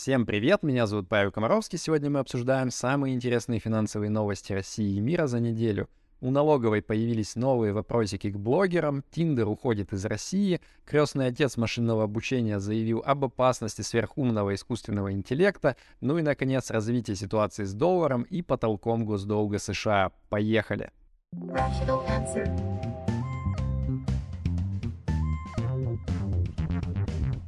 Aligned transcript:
Всем 0.00 0.26
привет, 0.26 0.62
меня 0.62 0.86
зовут 0.86 1.08
Павел 1.08 1.32
Комаровский. 1.32 1.76
Сегодня 1.76 2.08
мы 2.08 2.20
обсуждаем 2.20 2.70
самые 2.70 3.16
интересные 3.16 3.58
финансовые 3.58 4.10
новости 4.10 4.52
России 4.52 4.96
и 4.96 5.00
мира 5.00 5.26
за 5.26 5.40
неделю. 5.40 5.88
У 6.20 6.30
налоговой 6.30 6.82
появились 6.82 7.34
новые 7.34 7.72
вопросики 7.72 8.30
к 8.30 8.38
блогерам, 8.38 9.02
Тиндер 9.10 9.48
уходит 9.48 9.92
из 9.92 10.04
России, 10.04 10.60
крестный 10.84 11.26
отец 11.26 11.56
машинного 11.56 12.04
обучения 12.04 12.60
заявил 12.60 13.02
об 13.04 13.24
опасности 13.24 13.82
сверхумного 13.82 14.54
искусственного 14.54 15.10
интеллекта, 15.10 15.74
ну 16.00 16.16
и, 16.16 16.22
наконец, 16.22 16.70
развитие 16.70 17.16
ситуации 17.16 17.64
с 17.64 17.74
долларом 17.74 18.22
и 18.22 18.40
потолком 18.40 19.04
госдолга 19.04 19.58
США. 19.58 20.12
Поехали! 20.28 20.92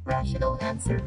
Rational 0.03 0.59
answer. 0.59 1.01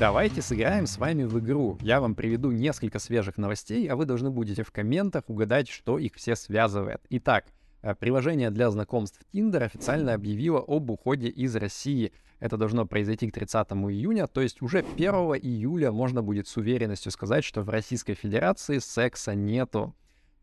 Давайте 0.00 0.40
сыграем 0.40 0.86
с 0.86 0.96
вами 0.96 1.24
в 1.24 1.38
игру. 1.40 1.76
Я 1.82 2.00
вам 2.00 2.14
приведу 2.14 2.50
несколько 2.50 2.98
свежих 2.98 3.36
новостей, 3.36 3.86
а 3.86 3.96
вы 3.96 4.06
должны 4.06 4.30
будете 4.30 4.62
в 4.62 4.72
комментах 4.72 5.24
угадать, 5.28 5.68
что 5.68 5.98
их 5.98 6.14
все 6.14 6.36
связывает. 6.36 7.02
Итак, 7.10 7.44
э, 7.82 7.94
приложение 7.94 8.50
для 8.50 8.70
знакомств 8.70 9.20
Tinder 9.30 9.62
официально 9.62 10.14
объявило 10.14 10.64
об 10.66 10.88
уходе 10.88 11.28
из 11.28 11.54
России. 11.54 12.14
Это 12.38 12.56
должно 12.56 12.86
произойти 12.86 13.30
к 13.30 13.34
30 13.34 13.72
июня, 13.90 14.26
то 14.26 14.40
есть 14.40 14.62
уже 14.62 14.78
1 14.78 15.10
июля 15.34 15.92
можно 15.92 16.22
будет 16.22 16.48
с 16.48 16.56
уверенностью 16.56 17.12
сказать, 17.12 17.44
что 17.44 17.60
в 17.60 17.68
Российской 17.68 18.14
Федерации 18.14 18.78
секса 18.78 19.34
нету. 19.34 19.94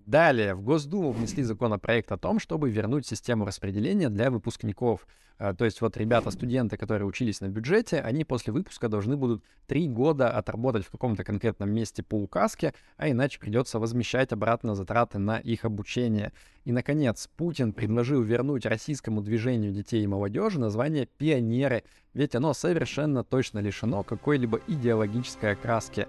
Далее, 0.08 0.56
в 0.56 0.62
Госдуму 0.62 1.12
внесли 1.12 1.44
законопроект 1.44 2.14
о 2.14 2.18
том, 2.18 2.40
чтобы 2.40 2.70
вернуть 2.70 3.06
систему 3.06 3.44
распределения 3.44 4.08
для 4.08 4.32
выпускников. 4.32 5.06
А, 5.38 5.54
то 5.54 5.66
есть 5.66 5.82
вот 5.82 5.98
ребята, 5.98 6.32
студенты, 6.32 6.78
которые 6.78 7.06
учились 7.06 7.42
на 7.42 7.50
бюджете, 7.50 8.00
они 8.00 8.24
после 8.24 8.54
выпуска 8.54 8.88
должны 8.88 9.18
будут 9.18 9.44
три 9.66 9.90
года 9.90 10.30
отработать 10.30 10.86
в 10.86 10.92
каком-то 10.92 11.26
конкретном 11.26 11.72
месте 11.72 12.04
по 12.04 12.16
указке, 12.16 12.74
а 12.96 13.10
иначе 13.10 13.38
придется 13.38 13.80
возмещать 13.80 14.32
обратно 14.32 14.76
затраты 14.76 15.20
на 15.20 15.40
их 15.40 15.66
обучение. 15.66 16.32
И, 16.64 16.72
наконец, 16.72 17.30
Путин 17.36 17.74
предложил 17.74 18.22
вернуть 18.22 18.66
российскому 18.66 19.22
движению 19.22 19.74
детей 19.74 20.06
и 20.06 20.08
молодежи 20.08 20.58
название 20.58 21.06
«пионеры», 21.18 21.84
ведь 22.14 22.34
оно 22.34 22.54
совершенно 22.54 23.26
точно 23.26 23.60
лишено 23.60 24.04
какой-либо 24.04 24.62
идеологической 24.68 25.52
окраски. 25.52 26.08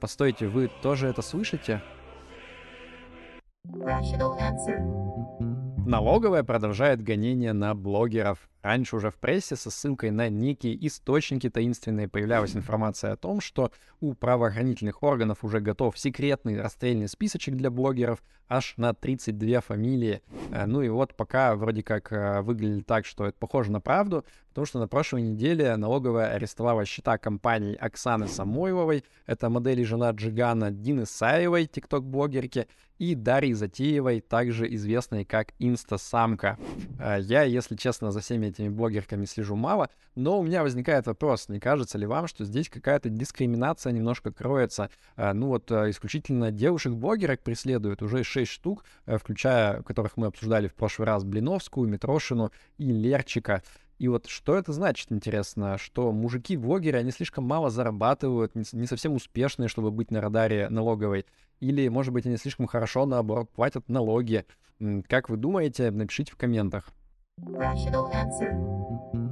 Постойте, 0.00 0.48
вы 0.48 0.68
тоже 0.82 1.06
это 1.06 1.22
слышите? 1.22 1.80
Налоговая 5.86 6.42
продолжает 6.44 7.02
гонение 7.02 7.52
на 7.52 7.74
блогеров. 7.74 8.48
Раньше 8.62 8.96
уже 8.96 9.10
в 9.10 9.16
прессе 9.16 9.56
со 9.56 9.70
ссылкой 9.70 10.10
на 10.10 10.28
некие 10.28 10.86
источники 10.86 11.48
таинственные 11.48 12.08
появлялась 12.08 12.54
информация 12.54 13.12
о 13.12 13.16
том, 13.16 13.40
что 13.40 13.72
у 14.00 14.14
правоохранительных 14.14 15.02
органов 15.02 15.44
уже 15.44 15.60
готов 15.60 15.98
секретный 15.98 16.60
расстрельный 16.60 17.08
списочек 17.08 17.56
для 17.56 17.70
блогеров 17.70 18.22
аж 18.50 18.74
на 18.76 18.92
32 18.92 19.60
фамилии. 19.60 20.22
Э, 20.50 20.66
ну 20.66 20.82
и 20.82 20.88
вот 20.88 21.14
пока 21.14 21.54
вроде 21.54 21.82
как 21.82 22.12
э, 22.12 22.42
выглядит 22.42 22.86
так, 22.86 23.06
что 23.06 23.26
это 23.26 23.38
похоже 23.38 23.70
на 23.70 23.80
правду, 23.80 24.24
потому 24.48 24.66
что 24.66 24.78
на 24.80 24.88
прошлой 24.88 25.22
неделе 25.22 25.76
налоговая 25.76 26.34
арестовала 26.34 26.84
счета 26.84 27.16
компаний 27.16 27.76
Оксаны 27.76 28.26
Самойловой, 28.26 29.04
это 29.26 29.48
модели 29.48 29.84
жена 29.84 30.10
Джигана 30.10 30.70
Дины 30.70 31.06
Саевой, 31.06 31.66
тикток-блогерки, 31.66 32.66
и 32.98 33.14
Дарьи 33.14 33.54
Затеевой, 33.54 34.20
также 34.20 34.72
известной 34.74 35.24
как 35.24 35.54
Инстасамка. 35.58 36.58
Э, 36.98 37.18
я, 37.20 37.44
если 37.44 37.76
честно, 37.76 38.10
за 38.10 38.20
всеми 38.20 38.49
этими 38.50 38.68
блогерками 38.68 39.24
слежу 39.24 39.56
мало, 39.56 39.90
но 40.14 40.38
у 40.38 40.42
меня 40.42 40.62
возникает 40.62 41.06
вопрос, 41.06 41.48
не 41.48 41.60
кажется 41.60 41.98
ли 41.98 42.06
вам, 42.06 42.26
что 42.26 42.44
здесь 42.44 42.68
какая-то 42.68 43.08
дискриминация 43.08 43.92
немножко 43.92 44.32
кроется? 44.32 44.90
Э, 45.16 45.32
ну 45.32 45.48
вот 45.48 45.70
э, 45.70 45.90
исключительно 45.90 46.50
девушек-блогерок 46.50 47.42
преследуют 47.42 48.02
уже 48.02 48.24
6 48.24 48.50
штук, 48.50 48.84
э, 49.06 49.18
включая, 49.18 49.82
которых 49.82 50.16
мы 50.16 50.26
обсуждали 50.26 50.68
в 50.68 50.74
прошлый 50.74 51.06
раз, 51.06 51.24
Блиновскую, 51.24 51.88
Митрошину 51.88 52.52
и 52.78 52.92
Лерчика. 52.92 53.62
И 53.98 54.08
вот 54.08 54.26
что 54.26 54.56
это 54.56 54.72
значит, 54.72 55.12
интересно, 55.12 55.76
что 55.76 56.10
мужики-блогеры, 56.10 56.98
они 56.98 57.10
слишком 57.10 57.44
мало 57.44 57.68
зарабатывают, 57.68 58.54
не 58.54 58.86
совсем 58.86 59.12
успешные, 59.12 59.68
чтобы 59.68 59.90
быть 59.90 60.10
на 60.10 60.22
радаре 60.22 60.70
налоговой. 60.70 61.26
Или, 61.60 61.86
может 61.88 62.14
быть, 62.14 62.24
они 62.24 62.38
слишком 62.38 62.66
хорошо, 62.66 63.04
наоборот, 63.04 63.50
платят 63.50 63.90
налоги. 63.90 64.46
Как 65.06 65.28
вы 65.28 65.36
думаете, 65.36 65.90
напишите 65.90 66.32
в 66.32 66.36
комментах. 66.36 66.88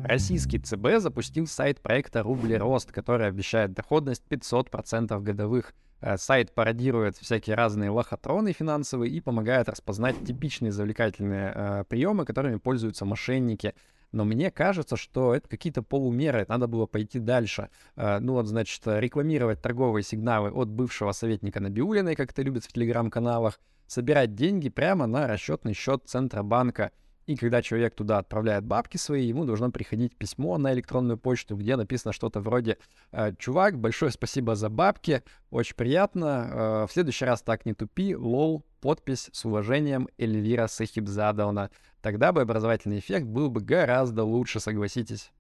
Российский 0.05 0.59
ЦБ 0.59 0.99
запустил 0.99 1.47
сайт 1.47 1.81
проекта 1.81 2.23
«Рубль 2.23 2.57
Рост», 2.57 2.91
который 2.93 3.27
обещает 3.27 3.75
доходность 3.75 4.23
500% 4.29 5.21
годовых. 5.21 5.75
Э, 6.01 6.17
сайт 6.17 6.55
пародирует 6.55 7.17
всякие 7.17 7.57
разные 7.57 7.91
лохотроны 7.91 8.53
финансовые 8.53 9.13
и 9.13 9.21
помогает 9.21 9.69
распознать 9.69 10.25
типичные 10.25 10.73
завлекательные 10.73 11.53
э, 11.55 11.85
приемы, 11.89 12.25
которыми 12.25 12.57
пользуются 12.57 13.05
мошенники. 13.05 13.75
Но 14.13 14.25
мне 14.25 14.51
кажется, 14.51 14.97
что 14.97 15.35
это 15.35 15.47
какие-то 15.49 15.83
полумеры, 15.83 16.47
надо 16.49 16.67
было 16.67 16.87
пойти 16.87 17.19
дальше. 17.19 17.69
Э, 17.97 18.19
ну 18.21 18.35
вот, 18.35 18.47
значит, 18.47 18.83
рекламировать 18.87 19.61
торговые 19.61 20.03
сигналы 20.03 20.51
от 20.51 20.69
бывшего 20.69 21.13
советника 21.13 21.61
Набиулиной, 21.61 22.15
как 22.15 22.31
это 22.31 22.41
любят 22.41 22.65
в 22.65 22.73
телеграм-каналах, 22.73 23.61
собирать 23.87 24.35
деньги 24.35 24.71
прямо 24.71 25.07
на 25.07 25.27
расчетный 25.27 25.75
счет 25.75 26.05
Центробанка— 26.07 26.93
и 27.29 27.37
когда 27.37 27.61
человек 27.61 27.95
туда 27.95 28.19
отправляет 28.19 28.65
бабки 28.65 28.97
свои, 28.97 29.27
ему 29.27 29.45
должно 29.45 29.71
приходить 29.71 30.17
письмо 30.17 30.57
на 30.57 30.73
электронную 30.73 31.19
почту, 31.19 31.57
где 31.57 31.77
написано 31.77 32.15
что-то 32.15 32.41
вроде 32.41 32.79
«Э, 33.13 33.35
«Чувак, 33.39 33.79
большое 33.79 34.11
спасибо 34.11 34.57
за 34.57 34.71
бабки, 34.71 35.23
очень 35.51 35.77
приятно, 35.77 36.49
э, 36.51 36.87
в 36.89 36.93
следующий 36.93 37.27
раз 37.27 37.43
так 37.43 37.67
не 37.67 37.75
тупи, 37.75 38.17
лол, 38.17 38.65
подпись 38.81 39.29
с 39.31 39.45
уважением 39.45 40.09
Эльвира 40.17 40.69
Сахибзадовна». 40.69 41.71
Тогда 42.01 42.33
бы 42.33 42.41
образовательный 42.41 42.99
эффект 42.99 43.27
был 43.27 43.51
бы 43.51 43.61
гораздо 43.61 44.25
лучше, 44.25 44.59
согласитесь. 44.59 45.31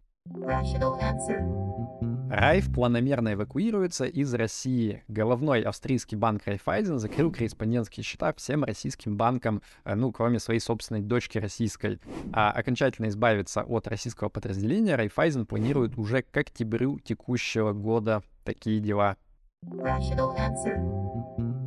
Райф 2.31 2.71
планомерно 2.73 3.33
эвакуируется 3.33 4.05
из 4.05 4.35
России. 4.35 5.03
Головной 5.09 5.63
австрийский 5.63 6.17
банк 6.17 6.43
Райфайзен 6.45 6.99
закрыл 6.99 7.33
корреспондентские 7.33 8.05
счета 8.05 8.35
всем 8.35 8.65
российским 8.65 9.17
банкам, 9.17 9.63
э, 9.85 9.95
ну, 9.95 10.13
кроме 10.13 10.39
своей 10.39 10.61
собственной 10.61 11.01
дочки 11.01 11.39
российской. 11.39 12.01
А 12.33 12.51
окончательно 12.51 13.09
избавиться 13.09 13.63
от 13.63 13.89
российского 13.89 14.29
подразделения 14.29 14.97
Райфайзен 14.97 15.47
планирует 15.47 15.97
уже 15.97 16.23
к 16.23 16.37
октябрю 16.37 16.99
текущего 16.99 17.73
года. 17.73 18.23
Такие 18.45 18.81
дела. 18.81 19.17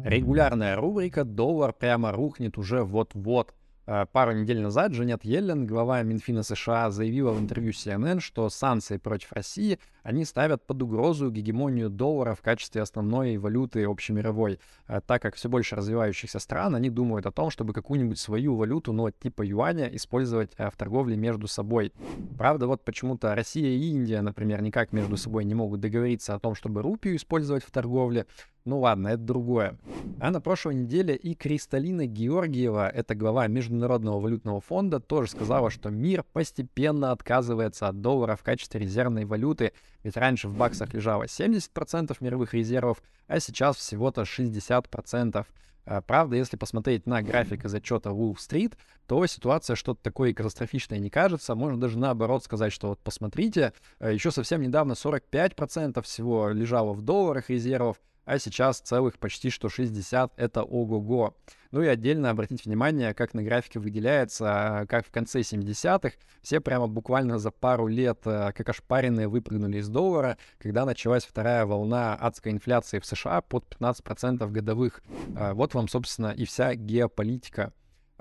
Регулярная 0.06 0.76
рубрика 0.76 1.24
«Доллар 1.24 1.74
прямо 1.74 2.12
рухнет 2.12 2.58
уже 2.58 2.84
вот-вот». 2.84 3.54
Э, 3.88 4.06
пару 4.12 4.34
недель 4.34 4.62
назад 4.62 4.92
Джанет 4.92 5.26
Йеллен, 5.26 5.66
глава 5.66 6.04
Минфина 6.04 6.44
США, 6.44 6.92
заявила 6.92 7.32
в 7.32 7.40
интервью 7.40 7.72
CNN, 7.72 8.20
что 8.20 8.48
санкции 8.50 8.98
против 8.98 9.32
России 9.34 9.80
они 10.04 10.24
ставят 10.26 10.66
под 10.66 10.82
угрозу 10.84 11.32
гегемонию 11.32 11.90
доллара 11.90 12.36
в 12.36 12.42
качестве 12.42 12.82
основной 12.82 13.38
валюты 13.38 13.84
общемировой, 13.86 14.60
э, 14.88 15.02
так 15.06 15.22
как 15.22 15.36
все 15.36 15.50
больше 15.50 15.76
развивающихся 15.76 16.40
стран, 16.40 16.76
они 16.76 16.90
думают 16.92 17.26
о 17.26 17.32
том, 17.32 17.50
чтобы 17.50 17.74
какую-нибудь 17.74 18.20
свою 18.20 18.56
валюту, 18.56 18.94
ну, 18.94 19.10
типа 19.10 19.44
юаня, 19.44 19.88
использовать 19.96 20.52
э, 20.58 20.70
в 20.70 20.78
торговле 20.78 21.18
между 21.18 21.48
собой. 21.48 21.92
Правда, 22.38 22.68
вот 22.68 22.86
почему-то 22.86 23.34
Россия 23.34 23.70
и 23.70 23.90
Индия, 23.90 24.22
например, 24.22 24.62
никак 24.62 24.94
между 24.94 25.18
собой 25.18 25.44
не 25.44 25.56
могут 25.56 25.80
договориться 25.80 26.36
о 26.36 26.40
том, 26.40 26.54
чтобы 26.54 26.84
рупию 26.84 27.16
использовать 27.16 27.64
в 27.64 27.72
торговле, 27.72 28.28
ну 28.66 28.80
ладно, 28.80 29.10
это 29.10 29.24
другое. 29.24 29.78
А 30.20 30.30
на 30.30 30.40
прошлой 30.40 30.76
неделе 30.76 31.16
и 31.16 31.34
Кристалина 31.34 32.06
Георгиева, 32.06 32.90
это 32.90 33.16
глава 33.16 33.48
Международного 33.48 34.20
валютного 34.20 34.62
фонда, 34.62 35.00
тоже 35.00 35.32
сказала, 35.32 35.70
что 35.72 35.90
мир 35.90 36.24
постепенно 36.32 37.12
отказывается 37.12 37.88
от 37.88 38.02
доллара 38.02 38.36
в 38.36 38.44
качестве 38.44 38.80
резервной 38.80 39.26
валюты, 39.26 39.74
ведь 40.04 40.18
раньше 40.18 40.48
в 40.48 40.56
баксах 40.56 40.94
лежало 40.94 41.24
70% 41.24 42.16
мировых 42.20 42.54
резервов, 42.54 43.02
а 43.28 43.40
сейчас 43.40 43.78
всего-то 43.78 44.22
60%. 44.22 45.46
А, 45.86 46.02
правда, 46.02 46.36
если 46.36 46.58
посмотреть 46.58 47.08
на 47.08 47.22
график 47.22 47.66
из 47.66 47.74
отчета 47.74 48.12
Wall 48.12 48.36
Street, 48.36 48.76
то 49.08 49.26
ситуация 49.26 49.76
что-то 49.76 50.02
такое 50.04 50.34
катастрофичное 50.34 51.00
не 51.00 51.10
кажется. 51.10 51.56
Можно 51.56 51.80
даже 51.80 51.98
наоборот 51.98 52.44
сказать, 52.44 52.72
что 52.72 52.90
вот 52.90 53.00
посмотрите, 53.00 53.74
э, 54.00 54.14
еще 54.14 54.32
совсем 54.32 54.62
недавно 54.62 54.94
45% 54.94 56.02
всего 56.04 56.50
лежало 56.50 56.94
в 56.94 57.02
долларах 57.02 57.50
резервов, 57.50 58.00
а 58.26 58.40
сейчас 58.40 58.80
целых 58.80 59.18
почти 59.20 59.50
что 59.50 59.70
60— 59.70 60.34
это 60.38 60.64
ого-го. 60.64 61.36
Ну 61.72 61.82
и 61.82 61.88
отдельно 61.88 62.30
обратить 62.30 62.66
внимание, 62.66 63.14
как 63.14 63.34
на 63.34 63.44
графике 63.44 63.80
выделяется, 63.80 64.86
как 64.90 65.06
в 65.06 65.12
конце 65.12 65.40
70-х 65.40 66.16
все 66.42 66.60
прямо 66.60 66.88
буквально 66.88 67.40
за 67.40 67.52
пару 67.52 67.88
лет, 67.88 68.20
э, 68.26 68.52
как 68.54 68.70
ошпаренные, 68.70 69.28
выпрыгнули 69.28 69.78
из 69.78 69.88
доллара, 69.88 70.38
когда 70.58 70.86
началась 70.86 71.24
вторая 71.24 71.66
волна 71.66 72.16
адской 72.16 72.52
инфляции 72.52 73.00
в 73.00 73.06
США 73.06 73.42
под 73.42 73.66
15% 73.70 74.52
годовых. 74.52 75.02
А 75.36 75.54
вот 75.54 75.74
вам, 75.74 75.88
собственно, 75.88 76.28
и 76.28 76.46
вся 76.46 76.76
геополитика. 76.76 77.74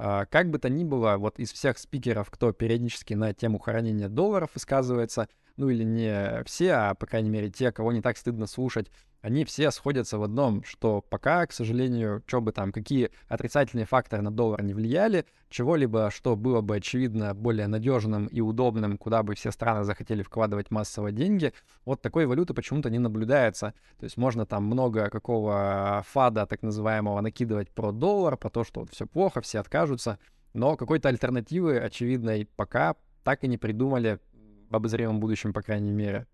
А, 0.02 0.24
как 0.24 0.48
бы 0.48 0.58
то 0.58 0.70
ни 0.70 0.82
было, 0.82 1.16
вот 1.18 1.38
из 1.38 1.52
всех 1.52 1.76
спикеров, 1.76 2.30
кто 2.30 2.52
периодически 2.52 3.12
на 3.12 3.34
тему 3.34 3.58
хранения 3.58 4.08
долларов 4.08 4.50
высказывается, 4.54 5.28
ну 5.56 5.68
или 5.68 5.84
не 5.84 6.42
все, 6.44 6.72
а 6.72 6.94
по 6.94 7.04
крайней 7.04 7.28
мере 7.28 7.50
те, 7.50 7.70
кого 7.70 7.92
не 7.92 8.00
так 8.00 8.16
стыдно 8.16 8.46
слушать, 8.46 8.90
они 9.22 9.44
все 9.44 9.70
сходятся 9.70 10.18
в 10.18 10.22
одном, 10.22 10.64
что 10.64 11.02
пока, 11.02 11.46
к 11.46 11.52
сожалению, 11.52 12.22
что 12.26 12.40
бы 12.40 12.52
там, 12.52 12.72
какие 12.72 13.10
отрицательные 13.28 13.86
факторы 13.86 14.22
на 14.22 14.30
доллар 14.30 14.62
не 14.62 14.74
влияли, 14.74 15.26
чего-либо, 15.48 16.10
что 16.10 16.36
было 16.36 16.60
бы, 16.60 16.76
очевидно, 16.76 17.34
более 17.34 17.66
надежным 17.66 18.26
и 18.26 18.40
удобным, 18.40 18.96
куда 18.96 19.22
бы 19.22 19.34
все 19.34 19.50
страны 19.50 19.84
захотели 19.84 20.22
вкладывать 20.22 20.70
массово 20.70 21.12
деньги, 21.12 21.52
вот 21.84 22.00
такой 22.00 22.26
валюты 22.26 22.54
почему-то 22.54 22.88
не 22.88 22.98
наблюдается. 22.98 23.74
То 23.98 24.04
есть 24.04 24.16
можно 24.16 24.46
там 24.46 24.64
много 24.64 25.10
какого 25.10 26.04
фада, 26.08 26.46
так 26.46 26.62
называемого, 26.62 27.20
накидывать 27.20 27.70
про 27.70 27.92
доллар, 27.92 28.36
про 28.36 28.48
то, 28.48 28.64
что 28.64 28.80
вот 28.80 28.90
все 28.90 29.06
плохо, 29.06 29.40
все 29.40 29.58
откажутся, 29.58 30.18
но 30.54 30.76
какой-то 30.76 31.08
альтернативы, 31.08 31.78
очевидной, 31.78 32.48
пока 32.56 32.96
так 33.22 33.44
и 33.44 33.48
не 33.48 33.58
придумали 33.58 34.18
в 34.70 34.76
обозримом 34.76 35.20
будущем, 35.20 35.52
по 35.52 35.62
крайней 35.62 35.90
мере. 35.90 36.26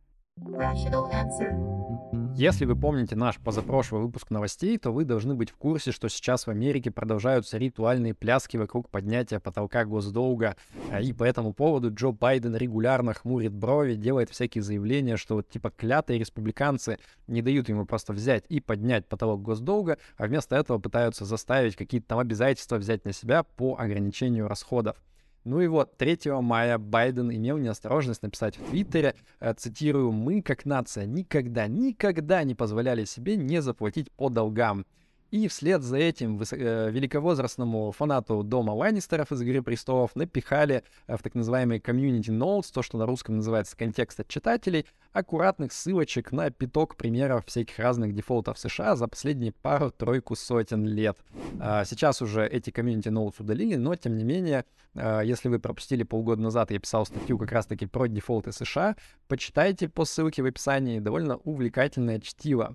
Если 2.39 2.67
вы 2.67 2.77
помните 2.77 3.17
наш 3.17 3.39
позапрошлый 3.39 4.03
выпуск 4.03 4.29
новостей, 4.29 4.77
то 4.77 4.91
вы 4.91 5.07
должны 5.07 5.35
быть 5.35 5.49
в 5.49 5.57
курсе, 5.57 5.91
что 5.91 6.11
сейчас 6.11 6.47
в 6.47 6.51
Америке 6.51 6.91
продолжаются 6.91 7.57
ритуальные 7.57 8.13
пляски 8.13 8.59
вокруг 8.59 8.91
поднятия 8.91 9.41
потолка 9.41 9.87
госдолга. 9.87 10.55
А, 10.91 11.01
и 11.01 11.15
по 11.15 11.25
этому 11.25 11.55
поводу 11.55 11.91
Джо 11.91 12.11
Байден 12.11 12.55
регулярно 12.55 13.15
хмурит 13.15 13.55
брови, 13.55 13.95
делает 13.95 14.29
всякие 14.29 14.61
заявления, 14.61 15.17
что 15.17 15.37
вот 15.37 15.49
типа 15.49 15.71
клятые 15.71 16.19
республиканцы 16.19 16.99
не 17.27 17.41
дают 17.41 17.71
ему 17.71 17.87
просто 17.87 18.13
взять 18.13 18.45
и 18.51 18.61
поднять 18.61 19.09
потолок 19.09 19.41
госдолга, 19.41 19.97
а 20.19 20.27
вместо 20.27 20.57
этого 20.57 20.79
пытаются 20.79 21.25
заставить 21.25 21.75
какие-то 21.75 22.09
там 22.09 22.19
обязательства 22.19 22.77
взять 22.77 23.07
на 23.07 23.15
себя 23.15 23.45
по 23.45 23.77
ограничению 23.79 24.47
расходов. 24.47 24.99
Ну 25.47 25.61
и 25.61 25.69
вот 25.69 25.97
3 25.97 26.19
мая 26.43 26.77
Байден 26.77 27.31
имел 27.31 27.57
неосторожность 27.57 28.21
написать 28.21 28.59
в 28.59 28.69
Твиттере, 28.69 29.15
э, 29.39 29.55
цитирую, 29.55 30.11
«Мы, 30.11 30.43
как 30.43 30.65
нация, 30.65 31.07
никогда, 31.07 31.69
никогда 31.69 32.43
не 32.43 32.57
позволяли 32.57 33.05
себе 33.05 33.37
не 33.37 33.63
заплатить 33.63 34.11
по 34.11 34.29
долгам». 34.29 34.85
И 35.37 35.49
вслед 35.49 35.83
за 35.83 35.99
этим 35.99 36.39
выс- 36.39 36.57
э, 36.57 36.91
великовозрастному 36.91 37.93
фанату 37.93 38.43
дома 38.43 38.71
Ланнистеров 38.71 39.33
из 39.33 39.43
«Игры 39.43 39.61
престолов» 39.61 40.17
напихали 40.17 40.83
э, 41.07 41.17
в 41.19 41.23
так 41.23 41.35
называемый 41.35 41.79
community 41.79 42.31
notes, 42.31 42.71
то, 42.73 42.81
что 42.81 42.97
на 42.97 43.05
русском 43.05 43.37
называется 43.37 43.77
контекст 43.77 44.19
от 44.19 44.29
читателей, 44.29 44.87
аккуратных 45.13 45.75
ссылочек 45.75 46.33
на 46.33 46.51
пяток 46.51 46.97
примеров 46.97 47.45
всяких 47.45 47.79
разных 47.79 48.15
дефолтов 48.15 48.59
США 48.59 48.97
за 48.97 49.09
последние 49.09 49.53
пару-тройку 49.53 50.37
сотен 50.37 50.87
лет. 50.87 51.19
А, 51.61 51.85
сейчас 51.85 52.23
уже 52.23 52.47
эти 52.47 52.71
community 52.71 53.13
notes 53.13 53.35
удалили, 53.39 53.77
но 53.77 53.95
тем 53.95 54.17
не 54.17 54.25
менее, 54.25 54.65
а, 54.95 55.21
если 55.21 55.51
вы 55.51 55.59
пропустили 55.59 56.03
полгода 56.03 56.41
назад, 56.41 56.71
я 56.71 56.79
писал 56.79 57.05
статью 57.05 57.37
как 57.37 57.53
раз-таки 57.53 57.85
про 57.85 58.07
дефолты 58.07 58.53
США, 58.53 58.97
почитайте 59.29 59.91
по 59.91 60.07
ссылке 60.07 60.43
в 60.43 60.47
описании, 60.47 60.99
довольно 60.99 61.37
увлекательное 61.37 62.21
чтиво. 62.21 62.75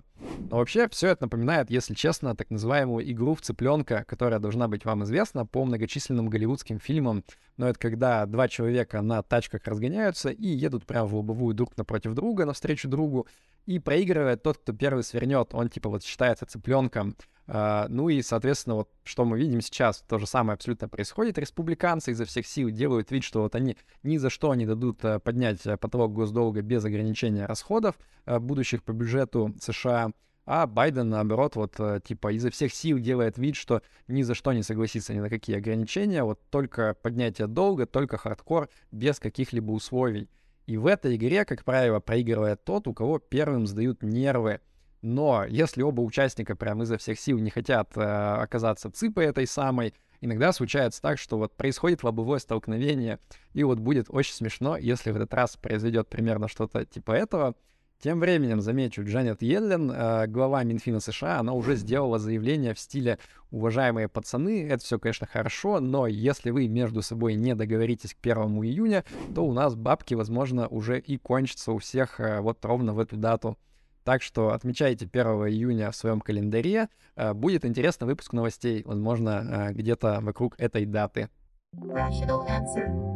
Но 0.50 0.58
вообще 0.58 0.88
все 0.88 1.08
это 1.08 1.24
напоминает, 1.24 1.70
если 1.70 1.94
честно, 1.94 2.36
так 2.36 2.50
называемую 2.52 3.10
игру 3.10 3.34
в 3.34 3.40
цыпленка, 3.40 4.04
которая 4.06 4.38
должна 4.38 4.68
быть 4.68 4.84
вам 4.84 5.04
известна 5.04 5.44
по 5.44 5.64
многочисленным 5.64 6.28
голливудским 6.28 6.78
фильмам. 6.78 7.24
Но 7.56 7.68
это 7.68 7.78
когда 7.78 8.24
два 8.26 8.48
человека 8.48 9.02
на 9.02 9.22
тачках 9.22 9.66
разгоняются 9.66 10.30
и 10.30 10.46
едут 10.46 10.86
прямо 10.86 11.06
в 11.06 11.14
лобовую 11.16 11.54
друг 11.54 11.76
напротив 11.76 12.14
друга, 12.14 12.46
навстречу 12.46 12.88
другу. 12.88 13.26
И 13.66 13.78
проигрывает 13.78 14.42
тот, 14.42 14.58
кто 14.58 14.72
первый 14.72 15.04
свернет. 15.04 15.54
Он 15.54 15.68
типа 15.68 15.88
вот 15.88 16.02
считается 16.02 16.46
цыпленком. 16.46 17.16
Uh, 17.48 17.86
ну 17.88 18.08
и, 18.08 18.22
соответственно, 18.22 18.76
вот 18.76 18.88
что 19.02 19.24
мы 19.24 19.36
видим 19.36 19.60
сейчас, 19.60 20.04
то 20.08 20.18
же 20.18 20.26
самое 20.26 20.54
абсолютно 20.54 20.88
происходит. 20.88 21.38
Республиканцы 21.38 22.12
изо 22.12 22.24
всех 22.24 22.46
сил 22.46 22.70
делают 22.70 23.10
вид, 23.10 23.24
что 23.24 23.42
вот 23.42 23.56
они 23.56 23.76
ни 24.04 24.16
за 24.16 24.30
что 24.30 24.54
не 24.54 24.64
дадут 24.64 25.02
uh, 25.02 25.18
поднять 25.18 25.66
uh, 25.66 25.76
потолок 25.76 26.12
госдолга 26.12 26.62
без 26.62 26.84
ограничения 26.84 27.46
расходов 27.46 27.98
будущих 28.26 28.84
по 28.84 28.92
бюджету 28.92 29.54
США. 29.60 30.12
А 30.44 30.66
Байден, 30.66 31.08
наоборот, 31.08 31.54
вот 31.56 31.76
типа 32.04 32.32
изо 32.32 32.50
всех 32.50 32.74
сил 32.74 32.98
делает 32.98 33.38
вид, 33.38 33.54
что 33.54 33.82
ни 34.08 34.22
за 34.22 34.34
что 34.34 34.52
не 34.52 34.62
согласится 34.62 35.14
ни 35.14 35.20
на 35.20 35.28
какие 35.28 35.56
ограничения, 35.56 36.24
вот 36.24 36.40
только 36.50 36.94
поднятие 37.00 37.46
долга, 37.46 37.86
только 37.86 38.16
хардкор, 38.16 38.68
без 38.90 39.20
каких-либо 39.20 39.70
условий. 39.70 40.28
И 40.66 40.76
в 40.76 40.86
этой 40.86 41.16
игре, 41.16 41.44
как 41.44 41.64
правило, 41.64 42.00
проигрывает 42.00 42.64
тот, 42.64 42.88
у 42.88 42.94
кого 42.94 43.18
первым 43.18 43.66
сдают 43.66 44.02
нервы, 44.02 44.60
но 45.02 45.44
если 45.44 45.82
оба 45.82 46.00
участника 46.00 46.54
прям 46.54 46.82
изо 46.84 46.96
всех 46.96 47.18
сил 47.18 47.38
не 47.38 47.50
хотят 47.50 47.96
э, 47.96 48.00
оказаться 48.00 48.90
цыпой 48.90 49.26
этой 49.26 49.48
самой, 49.48 49.94
иногда 50.20 50.52
случается 50.52 51.02
так, 51.02 51.18
что 51.18 51.38
вот 51.38 51.56
происходит 51.56 52.04
лобовое 52.04 52.38
столкновение, 52.38 53.18
и 53.52 53.64
вот 53.64 53.80
будет 53.80 54.06
очень 54.08 54.34
смешно, 54.34 54.76
если 54.76 55.10
в 55.10 55.16
этот 55.16 55.34
раз 55.34 55.56
произойдет 55.56 56.08
примерно 56.08 56.46
что-то 56.46 56.86
типа 56.86 57.12
этого. 57.12 57.56
Тем 58.02 58.18
временем, 58.18 58.60
замечу, 58.60 59.04
Джанет 59.04 59.42
Йеллен, 59.42 59.88
э, 59.92 60.26
глава 60.26 60.64
Минфина 60.64 60.98
США, 60.98 61.38
она 61.38 61.52
уже 61.52 61.76
сделала 61.76 62.18
заявление 62.18 62.74
в 62.74 62.80
стиле 62.80 63.20
«Уважаемые 63.52 64.08
пацаны, 64.08 64.66
это 64.68 64.82
все, 64.82 64.98
конечно, 64.98 65.28
хорошо, 65.28 65.78
но 65.78 66.08
если 66.08 66.50
вы 66.50 66.66
между 66.66 67.00
собой 67.00 67.34
не 67.34 67.54
договоритесь 67.54 68.14
к 68.14 68.18
1 68.20 68.64
июня, 68.64 69.04
то 69.36 69.46
у 69.46 69.52
нас 69.52 69.76
бабки, 69.76 70.14
возможно, 70.14 70.66
уже 70.66 70.98
и 70.98 71.16
кончатся 71.16 71.70
у 71.70 71.78
всех 71.78 72.18
э, 72.18 72.40
вот 72.40 72.64
ровно 72.64 72.92
в 72.92 72.98
эту 72.98 73.16
дату». 73.16 73.56
Так 74.02 74.22
что 74.22 74.50
отмечайте 74.50 75.06
1 75.06 75.24
июня 75.46 75.92
в 75.92 75.94
своем 75.94 76.20
календаре. 76.20 76.88
Э, 77.14 77.34
будет 77.34 77.64
интересный 77.64 78.08
выпуск 78.08 78.32
новостей, 78.32 78.82
возможно, 78.84 79.68
где-то 79.70 80.18
вокруг 80.22 80.58
этой 80.58 80.86
даты. 80.86 81.28
Rational 81.76 82.48
answer. 82.48 83.11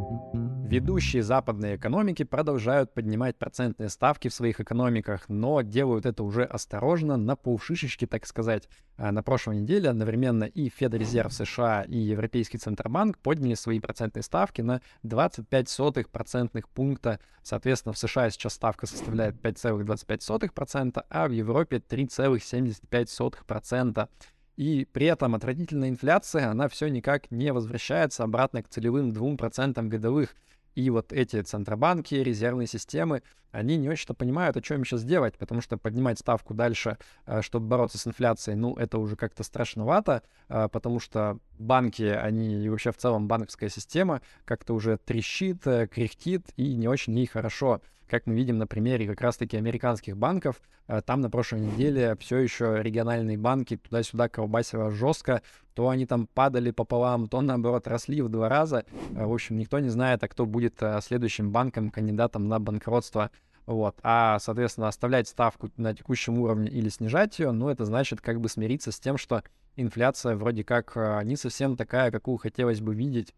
Ведущие 0.67 1.23
западные 1.23 1.77
экономики 1.77 2.23
продолжают 2.23 2.93
поднимать 2.93 3.37
процентные 3.37 3.87
ставки 3.87 4.27
в 4.27 4.33
своих 4.33 4.59
экономиках, 4.59 5.29
но 5.29 5.61
делают 5.61 6.05
это 6.05 6.23
уже 6.23 6.43
осторожно, 6.43 7.15
на 7.15 7.37
полшишечки, 7.37 8.05
так 8.05 8.25
сказать. 8.25 8.67
А 8.97 9.13
на 9.13 9.23
прошлой 9.23 9.61
неделе 9.61 9.89
одновременно 9.89 10.43
и 10.43 10.67
Федрезерв 10.67 11.31
США, 11.31 11.83
и 11.83 11.97
Европейский 11.97 12.57
Центробанк 12.57 13.17
подняли 13.17 13.53
свои 13.53 13.79
процентные 13.79 14.23
ставки 14.23 14.61
на 14.61 14.81
25 15.03 15.69
сотых 15.69 16.09
процентных 16.09 16.67
пункта. 16.67 17.21
Соответственно, 17.43 17.93
в 17.93 17.97
США 17.97 18.29
сейчас 18.29 18.55
ставка 18.55 18.87
составляет 18.87 19.35
5,25%, 19.35 21.01
а 21.09 21.29
в 21.29 21.31
Европе 21.31 21.77
3,75%. 21.77 24.09
И 24.57 24.85
при 24.91 25.05
этом 25.05 25.35
отвратительная 25.35 25.87
инфляция, 25.87 26.49
она 26.49 26.67
все 26.67 26.89
никак 26.89 27.31
не 27.31 27.53
возвращается 27.53 28.23
обратно 28.23 28.63
к 28.63 28.67
целевым 28.67 29.11
2% 29.11 29.81
годовых. 29.87 30.35
И 30.77 30.91
вот 30.91 31.11
эти 31.11 31.41
центробанки, 31.41 32.13
резервные 32.13 32.67
системы, 32.67 33.23
они 33.49 33.77
не 33.77 33.89
очень-то 33.89 34.13
понимают, 34.13 34.57
о 34.57 34.61
чем 34.61 34.85
сейчас 34.85 35.03
делать, 35.03 35.35
потому 35.35 35.59
что 35.59 35.75
поднимать 35.75 36.19
ставку 36.19 36.53
дальше, 36.53 36.99
э, 37.25 37.41
чтобы 37.41 37.65
бороться 37.65 37.97
с 37.97 38.05
инфляцией, 38.05 38.55
ну, 38.55 38.75
это 38.75 38.99
уже 38.99 39.15
как-то 39.15 39.41
страшновато, 39.41 40.21
э, 40.49 40.69
потому 40.71 40.99
что 40.99 41.39
банки, 41.57 42.03
они 42.03 42.63
и 42.63 42.69
вообще 42.69 42.91
в 42.91 42.97
целом 42.97 43.27
банковская 43.27 43.69
система 43.69 44.21
как-то 44.45 44.75
уже 44.75 44.97
трещит, 44.97 45.65
э, 45.65 45.87
кряхтит, 45.87 46.45
и 46.57 46.75
не 46.75 46.87
очень 46.87 47.17
ей 47.17 47.25
хорошо 47.25 47.81
как 48.07 48.25
мы 48.25 48.35
видим 48.35 48.57
на 48.57 48.67
примере 48.67 49.07
как 49.07 49.21
раз-таки 49.21 49.57
американских 49.57 50.17
банков, 50.17 50.61
там 51.05 51.21
на 51.21 51.29
прошлой 51.29 51.61
неделе 51.61 52.15
все 52.19 52.37
еще 52.37 52.77
региональные 52.81 53.37
банки 53.37 53.77
туда-сюда 53.77 54.29
колбасило 54.29 54.91
жестко, 54.91 55.41
то 55.73 55.89
они 55.89 56.05
там 56.05 56.27
падали 56.27 56.71
пополам, 56.71 57.27
то 57.27 57.41
наоборот 57.41 57.87
росли 57.87 58.21
в 58.21 58.29
два 58.29 58.49
раза. 58.49 58.85
В 59.11 59.31
общем, 59.31 59.57
никто 59.57 59.79
не 59.79 59.89
знает, 59.89 60.23
а 60.23 60.27
кто 60.27 60.45
будет 60.45 60.81
следующим 61.01 61.51
банком, 61.51 61.89
кандидатом 61.91 62.47
на 62.47 62.59
банкротство. 62.59 63.29
Вот. 63.65 63.99
А, 64.01 64.39
соответственно, 64.39 64.87
оставлять 64.87 65.27
ставку 65.27 65.69
на 65.75 65.93
текущем 65.93 66.39
уровне 66.39 66.69
или 66.69 66.87
снижать 66.87 67.37
ее, 67.37 67.51
ну, 67.51 67.67
это 67.67 67.83
значит 67.83 68.21
как 68.21 68.39
бы 68.39 68.47
смириться 68.47 68.91
с 68.93 68.99
тем, 68.99 69.17
что 69.17 69.43
инфляция 69.75 70.35
вроде 70.35 70.63
как 70.63 70.95
не 71.25 71.35
совсем 71.35 71.75
такая, 71.75 72.09
какую 72.09 72.37
хотелось 72.37 72.79
бы 72.79 72.95
видеть. 72.95 73.35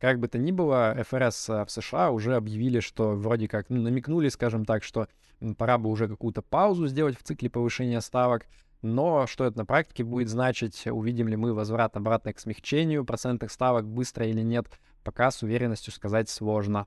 Как 0.00 0.18
бы 0.18 0.28
то 0.28 0.38
ни 0.38 0.50
было, 0.50 0.96
ФРС 1.06 1.50
а, 1.50 1.64
в 1.66 1.70
США 1.70 2.10
уже 2.10 2.34
объявили, 2.34 2.80
что 2.80 3.10
вроде 3.10 3.48
как, 3.48 3.68
ну, 3.68 3.82
намекнули, 3.82 4.30
скажем 4.30 4.64
так, 4.64 4.82
что 4.82 5.08
пора 5.58 5.76
бы 5.76 5.90
уже 5.90 6.08
какую-то 6.08 6.40
паузу 6.40 6.86
сделать 6.86 7.18
в 7.18 7.22
цикле 7.22 7.50
повышения 7.50 8.00
ставок. 8.00 8.46
Но 8.80 9.26
что 9.26 9.44
это 9.44 9.58
на 9.58 9.66
практике 9.66 10.04
будет 10.04 10.30
значить, 10.30 10.86
увидим 10.86 11.28
ли 11.28 11.36
мы 11.36 11.52
возврат 11.52 11.98
обратно 11.98 12.32
к 12.32 12.40
смягчению 12.40 13.04
процентных 13.04 13.52
ставок 13.52 13.86
быстро 13.86 14.26
или 14.26 14.40
нет, 14.40 14.66
пока 15.04 15.30
с 15.30 15.42
уверенностью 15.42 15.92
сказать 15.92 16.30
сложно. 16.30 16.86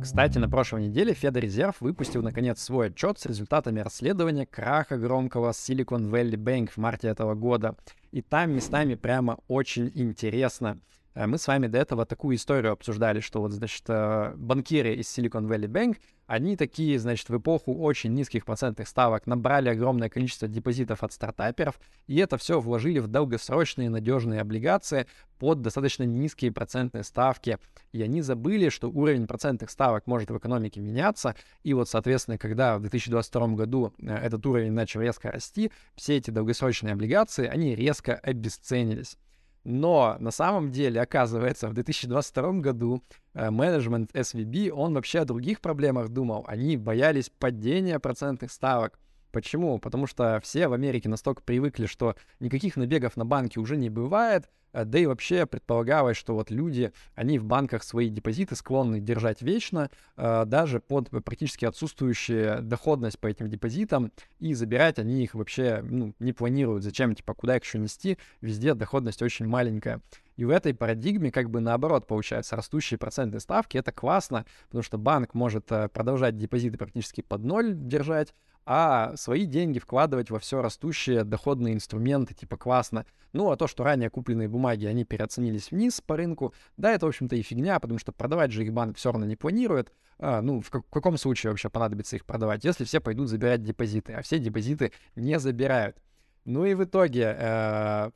Кстати, 0.00 0.38
на 0.38 0.48
прошлой 0.48 0.88
неделе 0.88 1.12
Федрезерв 1.12 1.80
выпустил 1.80 2.22
наконец 2.22 2.62
свой 2.62 2.88
отчет 2.88 3.18
с 3.18 3.26
результатами 3.26 3.80
расследования 3.80 4.46
краха 4.46 4.96
громкого 4.96 5.50
Silicon 5.50 6.10
Valley 6.10 6.36
Bank 6.36 6.70
в 6.70 6.78
марте 6.78 7.08
этого 7.08 7.34
года. 7.34 7.76
И 8.10 8.22
там 8.22 8.52
местами 8.52 8.94
прямо 8.94 9.38
очень 9.46 9.92
интересно. 9.94 10.80
Э, 11.14 11.26
мы 11.26 11.38
с 11.38 11.46
вами 11.46 11.66
до 11.66 11.78
этого 11.78 12.06
такую 12.06 12.36
историю 12.36 12.72
обсуждали, 12.72 13.20
что 13.20 13.40
вот, 13.40 13.52
значит, 13.52 13.84
э, 13.88 14.32
банкиры 14.36 14.94
из 14.94 15.06
Silicon 15.06 15.46
Valley 15.48 15.66
Bank, 15.66 15.98
они 16.26 16.56
такие, 16.56 16.98
значит, 17.00 17.28
в 17.28 17.36
эпоху 17.36 17.74
очень 17.74 18.14
низких 18.14 18.44
процентных 18.44 18.86
ставок 18.86 19.26
набрали 19.26 19.68
огромное 19.68 20.08
количество 20.08 20.46
депозитов 20.46 21.02
от 21.02 21.12
стартаперов, 21.12 21.80
и 22.06 22.16
это 22.18 22.36
все 22.36 22.60
вложили 22.60 23.00
в 23.00 23.08
долгосрочные 23.08 23.90
надежные 23.90 24.40
облигации 24.40 25.06
под 25.38 25.60
достаточно 25.62 26.04
низкие 26.04 26.52
процентные 26.52 27.02
ставки. 27.02 27.58
И 27.92 28.00
они 28.02 28.22
забыли, 28.22 28.68
что 28.68 28.88
уровень 28.88 29.26
процентных 29.26 29.70
ставок 29.70 30.06
может 30.06 30.30
в 30.30 30.38
экономике 30.38 30.80
меняться, 30.80 31.34
и 31.64 31.74
вот, 31.74 31.88
соответственно, 31.88 32.38
когда 32.38 32.78
в 32.78 32.82
2022 32.82 33.48
году 33.48 33.92
э, 33.98 34.14
этот 34.14 34.46
уровень 34.46 34.72
начал 34.72 35.00
резко 35.00 35.32
расти, 35.32 35.72
все 35.96 36.16
эти 36.16 36.30
долгосрочные 36.30 36.92
облигации, 36.92 37.48
они 37.48 37.74
резко 37.74 38.14
обесценились. 38.14 39.16
Но 39.64 40.16
на 40.20 40.30
самом 40.30 40.70
деле, 40.70 41.00
оказывается, 41.00 41.68
в 41.68 41.74
2022 41.74 42.52
году 42.60 43.02
э, 43.34 43.50
менеджмент 43.50 44.10
SVB, 44.12 44.70
он 44.70 44.94
вообще 44.94 45.20
о 45.20 45.24
других 45.24 45.60
проблемах 45.60 46.08
думал. 46.08 46.44
Они 46.46 46.76
боялись 46.76 47.30
падения 47.30 47.98
процентных 47.98 48.52
ставок. 48.52 48.98
Почему? 49.32 49.78
Потому 49.78 50.06
что 50.06 50.40
все 50.42 50.66
в 50.66 50.72
Америке 50.72 51.08
настолько 51.08 51.42
привыкли, 51.42 51.86
что 51.86 52.16
никаких 52.40 52.76
набегов 52.76 53.16
на 53.16 53.24
банки 53.24 53.58
уже 53.58 53.76
не 53.76 53.90
бывает, 53.90 54.48
да 54.72 54.98
и 54.98 55.06
вообще 55.06 55.46
предполагалось, 55.46 56.16
что 56.16 56.34
вот 56.34 56.50
люди, 56.50 56.92
они 57.14 57.38
в 57.38 57.44
банках 57.44 57.82
свои 57.82 58.08
депозиты 58.08 58.56
склонны 58.56 59.00
держать 59.00 59.42
вечно, 59.42 59.90
э, 60.16 60.44
даже 60.46 60.80
под 60.80 61.10
практически 61.10 61.64
отсутствующую 61.64 62.62
доходность 62.62 63.18
по 63.18 63.26
этим 63.26 63.48
депозитам, 63.48 64.12
и 64.38 64.54
забирать 64.54 64.98
они 64.98 65.22
их 65.22 65.34
вообще 65.34 65.80
ну, 65.82 66.14
не 66.18 66.32
планируют. 66.32 66.84
Зачем, 66.84 67.14
типа, 67.14 67.34
куда 67.34 67.56
их 67.56 67.64
еще 67.64 67.78
нести? 67.78 68.18
Везде 68.40 68.74
доходность 68.74 69.22
очень 69.22 69.46
маленькая. 69.46 70.00
И 70.40 70.44
в 70.46 70.48
этой 70.48 70.72
парадигме 70.72 71.30
как 71.30 71.50
бы 71.50 71.60
наоборот 71.60 72.06
получается 72.06 72.56
растущие 72.56 72.96
процентные 72.96 73.40
ставки. 73.40 73.76
Это 73.76 73.92
классно, 73.92 74.46
потому 74.68 74.82
что 74.82 74.96
банк 74.96 75.34
может 75.34 75.70
э, 75.70 75.90
продолжать 75.90 76.38
депозиты 76.38 76.78
практически 76.78 77.20
под 77.20 77.44
ноль 77.44 77.74
держать, 77.74 78.32
а 78.64 79.14
свои 79.16 79.44
деньги 79.44 79.78
вкладывать 79.78 80.30
во 80.30 80.38
все 80.38 80.62
растущие 80.62 81.24
доходные 81.24 81.74
инструменты, 81.74 82.32
типа 82.32 82.56
классно. 82.56 83.04
Ну, 83.34 83.50
а 83.50 83.56
то, 83.58 83.66
что 83.66 83.84
ранее 83.84 84.08
купленные 84.08 84.48
бумаги, 84.48 84.86
они 84.86 85.04
переоценились 85.04 85.72
вниз 85.72 86.00
по 86.00 86.16
рынку, 86.16 86.54
да, 86.78 86.90
это, 86.92 87.04
в 87.04 87.10
общем-то, 87.10 87.36
и 87.36 87.42
фигня, 87.42 87.78
потому 87.78 87.98
что 87.98 88.10
продавать 88.10 88.50
же 88.50 88.64
их 88.64 88.72
банк 88.72 88.96
все 88.96 89.12
равно 89.12 89.26
не 89.26 89.36
планирует. 89.36 89.92
А, 90.18 90.40
ну, 90.40 90.62
в, 90.62 90.70
как, 90.70 90.86
в 90.86 90.90
каком 90.90 91.18
случае 91.18 91.50
вообще 91.50 91.68
понадобится 91.68 92.16
их 92.16 92.24
продавать, 92.24 92.64
если 92.64 92.84
все 92.84 93.02
пойдут 93.02 93.28
забирать 93.28 93.62
депозиты, 93.62 94.14
а 94.14 94.22
все 94.22 94.38
депозиты 94.38 94.92
не 95.16 95.38
забирают. 95.38 95.98
Ну 96.46 96.64
и 96.64 96.72
в 96.72 96.84
итоге 96.84 97.36
э, 97.38 98.10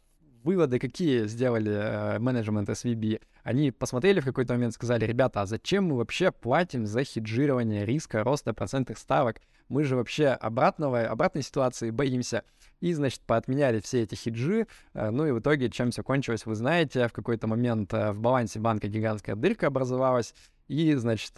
выводы 0.45 0.79
какие 0.79 1.27
сделали 1.27 1.73
э, 1.73 2.19
менеджмент 2.19 2.69
SVB? 2.69 3.21
Они 3.43 3.71
посмотрели 3.71 4.21
в 4.21 4.25
какой-то 4.25 4.53
момент, 4.53 4.75
сказали, 4.75 5.05
ребята, 5.05 5.41
а 5.43 5.47
зачем 5.47 5.85
мы 5.87 5.97
вообще 5.97 6.31
платим 6.31 6.87
за 6.87 7.03
хеджирование 7.03 7.85
риска 7.85 8.23
роста 8.23 8.55
процентных 8.55 8.99
ставок? 8.99 9.41
Мы 9.69 9.85
же 9.85 9.97
вообще 9.97 10.29
обратного, 10.29 11.07
обратной 11.07 11.43
ситуации 11.43 11.91
боимся. 11.91 12.45
И, 12.81 12.93
значит, 12.93 13.23
поотменяли 13.23 13.81
все 13.81 14.03
эти 14.03 14.15
хиджи. 14.15 14.67
Э, 14.93 15.11
ну 15.11 15.27
и 15.27 15.33
в 15.33 15.41
итоге, 15.41 15.71
чем 15.71 15.91
все 15.91 16.03
кончилось, 16.03 16.47
вы 16.47 16.55
знаете. 16.55 17.09
В 17.09 17.13
какой-то 17.13 17.47
момент 17.47 17.93
э, 17.95 18.13
в 18.13 18.21
балансе 18.21 18.61
банка 18.61 18.89
гигантская 18.89 19.37
дырка 19.37 19.69
образовалась. 19.69 20.35
И, 20.69 20.95
значит, 20.95 21.33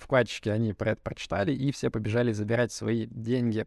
вкладчики, 0.00 0.48
они 0.48 0.72
про 0.72 0.92
это 0.92 1.02
прочитали, 1.02 1.52
и 1.52 1.72
все 1.72 1.90
побежали 1.90 2.30
забирать 2.30 2.70
свои 2.70 3.06
деньги. 3.06 3.66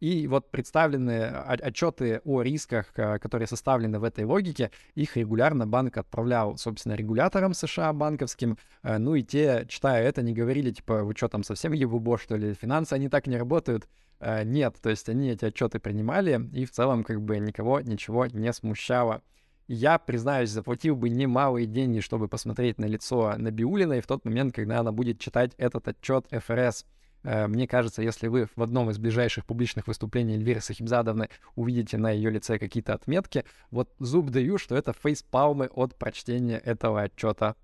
И 0.00 0.26
вот 0.26 0.50
представлены 0.50 1.26
отчеты 1.26 2.20
о 2.24 2.42
рисках, 2.42 2.92
которые 2.94 3.46
составлены 3.46 3.98
в 3.98 4.04
этой 4.04 4.24
логике, 4.24 4.70
их 4.94 5.16
регулярно 5.16 5.66
банк 5.66 5.98
отправлял, 5.98 6.56
собственно, 6.56 6.94
регуляторам 6.94 7.52
США 7.52 7.92
банковским. 7.92 8.56
Ну 8.82 9.14
и 9.14 9.22
те, 9.22 9.66
читая 9.68 10.02
это, 10.02 10.22
не 10.22 10.32
говорили, 10.32 10.70
типа, 10.70 11.04
вы 11.04 11.14
что 11.14 11.28
там, 11.28 11.44
совсем 11.44 11.72
ебубо, 11.72 12.16
что 12.16 12.36
ли, 12.36 12.54
финансы, 12.54 12.94
они 12.94 13.08
так 13.10 13.26
не 13.26 13.36
работают. 13.36 13.88
Э, 14.20 14.44
нет, 14.44 14.76
то 14.80 14.90
есть 14.90 15.08
они 15.08 15.30
эти 15.30 15.46
отчеты 15.46 15.78
принимали, 15.80 16.48
и 16.52 16.64
в 16.64 16.70
целом 16.70 17.04
как 17.04 17.20
бы 17.22 17.38
никого 17.38 17.80
ничего 17.80 18.26
не 18.26 18.52
смущало. 18.52 19.22
Я, 19.66 19.98
признаюсь, 19.98 20.50
заплатил 20.50 20.96
бы 20.96 21.08
немалые 21.08 21.66
деньги, 21.66 22.00
чтобы 22.00 22.28
посмотреть 22.28 22.78
на 22.78 22.86
лицо 22.86 23.34
Набиулиной 23.36 24.00
в 24.00 24.06
тот 24.06 24.24
момент, 24.24 24.54
когда 24.54 24.80
она 24.80 24.92
будет 24.92 25.20
читать 25.20 25.52
этот 25.58 25.88
отчет 25.88 26.26
ФРС. 26.30 26.84
Э, 27.22 27.46
мне 27.46 27.66
кажется, 27.66 28.02
если 28.02 28.28
вы 28.28 28.48
в 28.54 28.62
одном 28.62 28.90
из 28.90 28.98
ближайших 28.98 29.44
публичных 29.44 29.86
выступлений 29.86 30.34
Эльвиры 30.34 30.60
Сахибзадовны 30.60 31.28
увидите 31.54 31.98
на 31.98 32.10
ее 32.10 32.30
лице 32.30 32.58
какие-то 32.58 32.94
отметки, 32.94 33.44
вот 33.70 33.90
зуб 33.98 34.30
даю, 34.30 34.58
что 34.58 34.76
это 34.76 34.92
фейспалмы 34.92 35.66
от 35.66 35.94
прочтения 35.96 36.58
этого 36.58 37.02
отчета. 37.02 37.56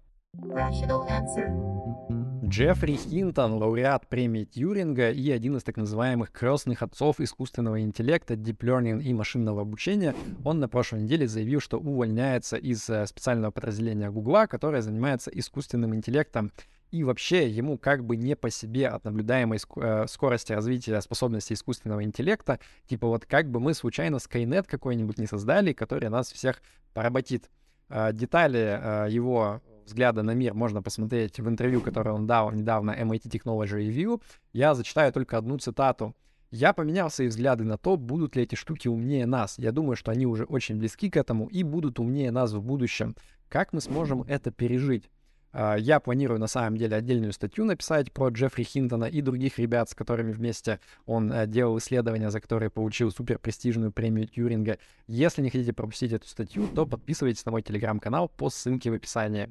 Джеффри 2.44 2.96
Хинтон, 2.96 3.54
лауреат 3.54 4.06
премии 4.06 4.44
Тьюринга 4.44 5.10
и 5.10 5.30
один 5.30 5.56
из 5.56 5.64
так 5.64 5.76
называемых 5.76 6.30
крестных 6.30 6.82
отцов 6.82 7.20
искусственного 7.20 7.80
интеллекта, 7.80 8.34
deep 8.34 8.58
learning 8.58 9.02
и 9.02 9.12
машинного 9.12 9.62
обучения, 9.62 10.14
он 10.44 10.60
на 10.60 10.68
прошлой 10.68 11.02
неделе 11.02 11.26
заявил, 11.26 11.60
что 11.60 11.78
увольняется 11.78 12.56
из 12.56 12.88
э, 12.88 13.06
специального 13.06 13.50
подразделения 13.50 14.10
Гугла, 14.10 14.46
которое 14.46 14.80
занимается 14.80 15.30
искусственным 15.30 15.94
интеллектом. 15.94 16.52
И 16.90 17.04
вообще 17.04 17.48
ему 17.48 17.78
как 17.78 18.04
бы 18.04 18.16
не 18.16 18.36
по 18.36 18.50
себе 18.50 18.88
от 18.88 19.04
наблюдаемой 19.04 19.58
э, 19.76 20.06
скорости 20.08 20.52
развития 20.52 21.00
способностей 21.00 21.54
искусственного 21.54 22.04
интеллекта, 22.04 22.60
типа 22.86 23.08
вот 23.08 23.26
как 23.26 23.50
бы 23.50 23.60
мы 23.60 23.74
случайно 23.74 24.16
Skynet 24.16 24.66
какой-нибудь 24.68 25.18
не 25.18 25.26
создали, 25.26 25.72
который 25.72 26.08
нас 26.08 26.32
всех 26.32 26.62
поработит. 26.94 27.50
Э, 27.88 28.12
детали 28.12 29.10
его 29.10 29.60
взгляда 29.86 30.22
на 30.22 30.32
мир 30.32 30.54
можно 30.54 30.82
посмотреть 30.82 31.38
в 31.38 31.48
интервью, 31.48 31.80
которое 31.80 32.12
он 32.12 32.26
дал 32.26 32.52
недавно 32.52 32.90
MIT 32.90 33.30
Technology 33.30 33.88
Review. 33.88 34.22
Я 34.52 34.74
зачитаю 34.74 35.12
только 35.12 35.38
одну 35.38 35.58
цитату. 35.58 36.14
Я 36.50 36.72
поменял 36.72 37.10
свои 37.10 37.28
взгляды 37.28 37.64
на 37.64 37.76
то, 37.76 37.96
будут 37.96 38.36
ли 38.36 38.44
эти 38.44 38.54
штуки 38.54 38.88
умнее 38.88 39.26
нас. 39.26 39.58
Я 39.58 39.72
думаю, 39.72 39.96
что 39.96 40.12
они 40.12 40.26
уже 40.26 40.44
очень 40.44 40.76
близки 40.76 41.10
к 41.10 41.16
этому 41.16 41.46
и 41.46 41.62
будут 41.62 41.98
умнее 41.98 42.30
нас 42.30 42.52
в 42.52 42.62
будущем. 42.62 43.16
Как 43.48 43.72
мы 43.72 43.80
сможем 43.80 44.22
это 44.22 44.50
пережить? 44.50 45.10
А, 45.58 45.74
я 45.76 46.00
планирую 46.00 46.38
на 46.38 46.48
самом 46.48 46.76
деле 46.76 46.98
отдельную 46.98 47.32
статью 47.32 47.64
написать 47.64 48.12
про 48.12 48.28
Джеффри 48.28 48.62
Хинтона 48.62 49.06
и 49.06 49.22
других 49.22 49.58
ребят, 49.58 49.88
с 49.88 49.94
которыми 49.94 50.30
вместе 50.30 50.80
он 51.06 51.32
э, 51.32 51.46
делал 51.46 51.78
исследования, 51.78 52.30
за 52.30 52.42
которые 52.42 52.68
получил 52.68 53.10
супер 53.10 53.38
престижную 53.38 53.90
премию 53.90 54.28
Тьюринга. 54.28 54.76
Если 55.06 55.40
не 55.40 55.48
хотите 55.48 55.72
пропустить 55.72 56.12
эту 56.12 56.28
статью, 56.28 56.68
то 56.74 56.84
подписывайтесь 56.84 57.46
на 57.46 57.52
мой 57.52 57.62
телеграм-канал 57.62 58.28
по 58.28 58.50
ссылке 58.50 58.90
в 58.90 58.94
описании. 58.94 59.48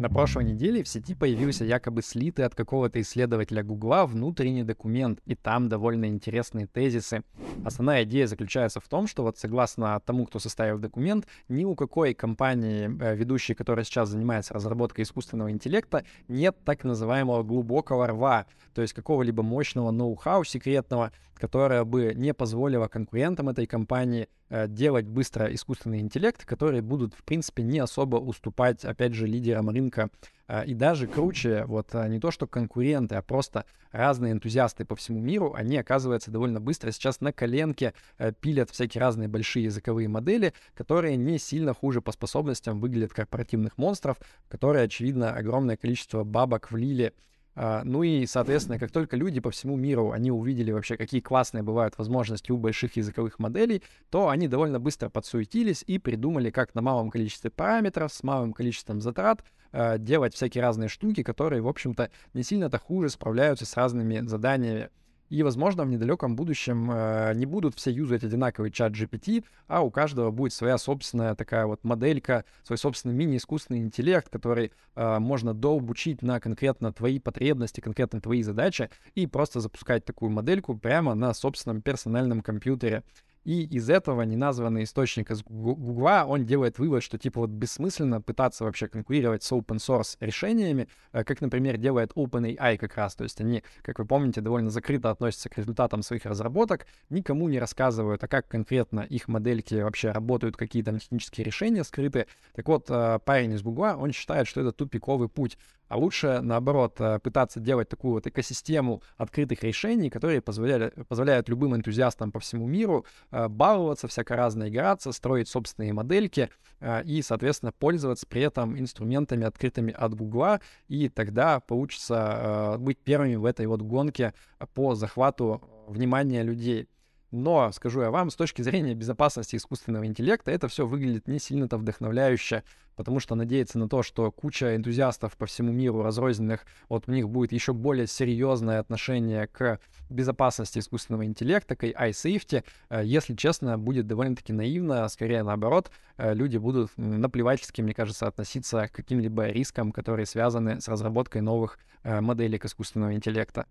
На 0.00 0.08
прошлой 0.08 0.44
неделе 0.44 0.82
в 0.82 0.88
сети 0.88 1.14
появился 1.14 1.66
якобы 1.66 2.00
слитый 2.00 2.46
от 2.46 2.54
какого-то 2.54 2.98
исследователя 3.02 3.62
Гугла 3.62 4.06
внутренний 4.06 4.62
документ, 4.62 5.20
и 5.26 5.34
там 5.34 5.68
довольно 5.68 6.06
интересные 6.06 6.66
тезисы. 6.66 7.22
Основная 7.66 8.04
идея 8.04 8.26
заключается 8.26 8.80
в 8.80 8.88
том, 8.88 9.06
что 9.06 9.22
вот 9.24 9.36
согласно 9.36 10.00
тому, 10.00 10.24
кто 10.24 10.38
составил 10.38 10.78
документ, 10.78 11.26
ни 11.50 11.66
у 11.66 11.74
какой 11.74 12.14
компании, 12.14 12.90
э, 12.98 13.14
ведущей, 13.14 13.52
которая 13.52 13.84
сейчас 13.84 14.08
занимается 14.08 14.54
разработкой 14.54 15.04
искусственного 15.04 15.50
интеллекта, 15.50 16.06
нет 16.28 16.56
так 16.64 16.84
называемого 16.84 17.42
глубокого 17.42 18.06
рва, 18.06 18.46
то 18.72 18.80
есть 18.80 18.94
какого-либо 18.94 19.42
мощного 19.42 19.90
ноу-хау 19.90 20.44
секретного, 20.44 21.12
которое 21.34 21.84
бы 21.84 22.14
не 22.14 22.32
позволило 22.32 22.88
конкурентам 22.88 23.50
этой 23.50 23.66
компании 23.66 24.28
делать 24.50 25.06
быстро 25.06 25.52
искусственный 25.54 26.00
интеллект, 26.00 26.44
которые 26.44 26.82
будут, 26.82 27.14
в 27.14 27.22
принципе, 27.22 27.62
не 27.62 27.78
особо 27.78 28.16
уступать, 28.16 28.84
опять 28.84 29.14
же, 29.14 29.26
лидерам 29.26 29.70
рынка. 29.70 30.10
Э, 30.50 30.64
и 30.66 30.74
даже 30.74 31.06
круче, 31.06 31.64
вот 31.66 31.94
э, 31.94 32.08
не 32.08 32.18
то 32.18 32.30
что 32.30 32.46
конкуренты, 32.46 33.14
а 33.14 33.22
просто 33.22 33.64
разные 33.92 34.32
энтузиасты 34.32 34.84
по 34.84 34.96
всему 34.96 35.20
миру, 35.20 35.54
они, 35.54 35.76
оказывается, 35.76 36.30
довольно 36.30 36.60
быстро 36.60 36.90
сейчас 36.90 37.20
на 37.20 37.32
коленке 37.32 37.94
пилят 38.40 38.70
всякие 38.70 39.00
разные 39.00 39.28
большие 39.28 39.64
языковые 39.64 40.08
модели, 40.08 40.52
которые 40.74 41.16
не 41.16 41.38
сильно 41.38 41.74
хуже 41.74 42.00
по 42.00 42.12
способностям 42.12 42.80
выглядят 42.80 43.12
корпоративных 43.12 43.78
монстров, 43.78 44.18
которые, 44.48 44.84
очевидно, 44.84 45.32
огромное 45.32 45.76
количество 45.76 46.22
бабок 46.22 46.70
влили 46.70 47.12
ну 47.56 48.02
и, 48.02 48.26
соответственно, 48.26 48.78
как 48.78 48.90
только 48.90 49.16
люди 49.16 49.40
по 49.40 49.50
всему 49.50 49.76
миру, 49.76 50.12
они 50.12 50.30
увидели 50.30 50.70
вообще, 50.70 50.96
какие 50.96 51.20
классные 51.20 51.62
бывают 51.62 51.98
возможности 51.98 52.52
у 52.52 52.56
больших 52.56 52.96
языковых 52.96 53.38
моделей, 53.38 53.82
то 54.10 54.28
они 54.28 54.48
довольно 54.48 54.78
быстро 54.78 55.08
подсуетились 55.08 55.84
и 55.86 55.98
придумали, 55.98 56.50
как 56.50 56.74
на 56.74 56.82
малом 56.82 57.10
количестве 57.10 57.50
параметров, 57.50 58.12
с 58.12 58.22
малым 58.22 58.52
количеством 58.52 59.00
затрат 59.00 59.44
э, 59.72 59.98
делать 59.98 60.34
всякие 60.34 60.62
разные 60.62 60.88
штуки, 60.88 61.22
которые, 61.22 61.62
в 61.62 61.68
общем-то, 61.68 62.10
не 62.34 62.42
сильно-то 62.42 62.78
хуже 62.78 63.10
справляются 63.10 63.66
с 63.66 63.76
разными 63.76 64.20
заданиями 64.26 64.90
и, 65.30 65.44
возможно, 65.44 65.84
в 65.84 65.88
недалеком 65.88 66.34
будущем 66.34 66.90
э, 66.90 67.32
не 67.34 67.46
будут 67.46 67.76
все 67.76 67.90
юзать 67.90 68.24
одинаковый 68.24 68.72
чат 68.72 68.92
GPT, 68.92 69.44
а 69.68 69.82
у 69.82 69.90
каждого 69.90 70.32
будет 70.32 70.52
своя 70.52 70.76
собственная 70.76 71.36
такая 71.36 71.66
вот 71.66 71.84
моделька, 71.84 72.44
свой 72.64 72.76
собственный 72.76 73.14
мини-искусственный 73.14 73.80
интеллект, 73.80 74.28
который 74.28 74.72
э, 74.96 75.18
можно 75.20 75.54
дообучить 75.54 76.22
на 76.22 76.40
конкретно 76.40 76.92
твои 76.92 77.20
потребности, 77.20 77.80
конкретно 77.80 78.20
твои 78.20 78.42
задачи, 78.42 78.90
и 79.14 79.28
просто 79.28 79.60
запускать 79.60 80.04
такую 80.04 80.32
модельку 80.32 80.76
прямо 80.76 81.14
на 81.14 81.32
собственном 81.32 81.80
персональном 81.80 82.42
компьютере. 82.42 83.04
И 83.44 83.64
из 83.64 83.88
этого 83.88 84.22
неназванный 84.22 84.84
источник 84.84 85.30
из 85.30 85.42
Гугла, 85.42 86.24
он 86.26 86.44
делает 86.44 86.78
вывод, 86.78 87.02
что 87.02 87.16
типа 87.16 87.40
вот 87.40 87.50
бессмысленно 87.50 88.20
пытаться 88.20 88.64
вообще 88.64 88.86
конкурировать 88.86 89.42
с 89.42 89.52
open 89.52 89.78
source 89.78 90.16
решениями, 90.20 90.88
э, 91.12 91.24
как, 91.24 91.40
например, 91.40 91.78
делает 91.78 92.12
OpenAI 92.12 92.76
как 92.76 92.96
раз. 92.96 93.14
То 93.14 93.24
есть 93.24 93.40
они, 93.40 93.62
как 93.82 93.98
вы 93.98 94.04
помните, 94.04 94.42
довольно 94.42 94.68
закрыто 94.68 95.10
относятся 95.10 95.48
к 95.48 95.56
результатам 95.56 96.02
своих 96.02 96.26
разработок, 96.26 96.86
никому 97.08 97.48
не 97.48 97.58
рассказывают, 97.58 98.22
а 98.22 98.28
как 98.28 98.46
конкретно 98.46 99.00
их 99.00 99.26
модельки 99.28 99.74
вообще 99.74 100.10
работают, 100.10 100.56
какие 100.56 100.82
там 100.82 100.98
технические 100.98 101.44
решения 101.44 101.84
скрыты. 101.84 102.26
Так 102.54 102.68
вот, 102.68 102.86
э, 102.90 103.20
парень 103.24 103.52
из 103.52 103.62
Гугла, 103.62 103.96
он 103.98 104.12
считает, 104.12 104.48
что 104.48 104.60
это 104.60 104.72
тупиковый 104.72 105.28
путь. 105.28 105.56
А 105.90 105.96
лучше, 105.96 106.38
наоборот, 106.40 107.00
э, 107.00 107.18
пытаться 107.18 107.58
делать 107.58 107.88
такую 107.88 108.12
вот 108.14 108.26
экосистему 108.28 109.02
открытых 109.16 109.64
решений, 109.64 110.08
которые 110.08 110.40
позволяли, 110.40 110.90
позволяют 111.08 111.48
любым 111.48 111.74
энтузиастам 111.74 112.30
по 112.30 112.38
всему 112.38 112.68
миру 112.68 113.04
э, 113.32 113.48
баловаться, 113.48 114.06
всяко 114.06 114.36
разно 114.36 114.68
играться, 114.68 115.10
строить 115.10 115.48
собственные 115.48 115.92
модельки 115.92 116.48
э, 116.78 117.02
и, 117.02 117.20
соответственно, 117.22 117.72
пользоваться 117.72 118.24
при 118.28 118.42
этом 118.42 118.78
инструментами, 118.78 119.44
открытыми 119.44 119.92
от 119.92 120.14
Гугла, 120.14 120.60
и 120.86 121.08
тогда 121.08 121.58
получится 121.58 122.76
быть 122.78 122.98
первыми 123.00 123.34
в 123.34 123.44
этой 123.44 123.66
вот 123.66 123.82
гонке 123.82 124.32
по 124.74 124.94
захвату 124.94 125.60
внимания 125.88 126.44
людей. 126.44 126.88
Но, 127.30 127.70
скажу 127.72 128.02
я 128.02 128.10
вам, 128.10 128.30
с 128.30 128.36
точки 128.36 128.62
зрения 128.62 128.94
безопасности 128.94 129.56
искусственного 129.56 130.06
интеллекта, 130.06 130.50
это 130.50 130.66
все 130.68 130.86
выглядит 130.86 131.28
не 131.28 131.38
сильно-то 131.38 131.76
вдохновляюще, 131.78 132.64
потому 132.96 133.20
что 133.20 133.36
надеяться 133.36 133.78
на 133.78 133.88
то, 133.88 134.02
что 134.02 134.32
куча 134.32 134.74
энтузиастов 134.74 135.36
по 135.36 135.46
всему 135.46 135.70
миру 135.70 136.02
разрозненных, 136.02 136.66
вот 136.88 137.04
у 137.06 137.12
них 137.12 137.28
будет 137.28 137.52
еще 137.52 137.72
более 137.72 138.08
серьезное 138.08 138.80
отношение 138.80 139.46
к 139.46 139.78
безопасности 140.08 140.80
искусственного 140.80 141.24
интеллекта, 141.24 141.76
к 141.76 141.84
AI-safety, 141.84 142.64
э, 142.90 143.02
если 143.04 143.34
честно, 143.34 143.78
будет 143.78 144.08
довольно-таки 144.08 144.52
наивно, 144.52 145.08
скорее 145.08 145.44
наоборот, 145.44 145.92
э, 146.16 146.34
люди 146.34 146.56
будут 146.58 146.90
наплевательски, 146.96 147.80
мне 147.80 147.94
кажется, 147.94 148.26
относиться 148.26 148.88
к 148.88 148.92
каким-либо 148.92 149.46
рискам, 149.46 149.92
которые 149.92 150.26
связаны 150.26 150.80
с 150.80 150.88
разработкой 150.88 151.42
новых 151.42 151.78
э, 152.02 152.20
моделей 152.20 152.60
искусственного 152.62 153.14
интеллекта. 153.14 153.66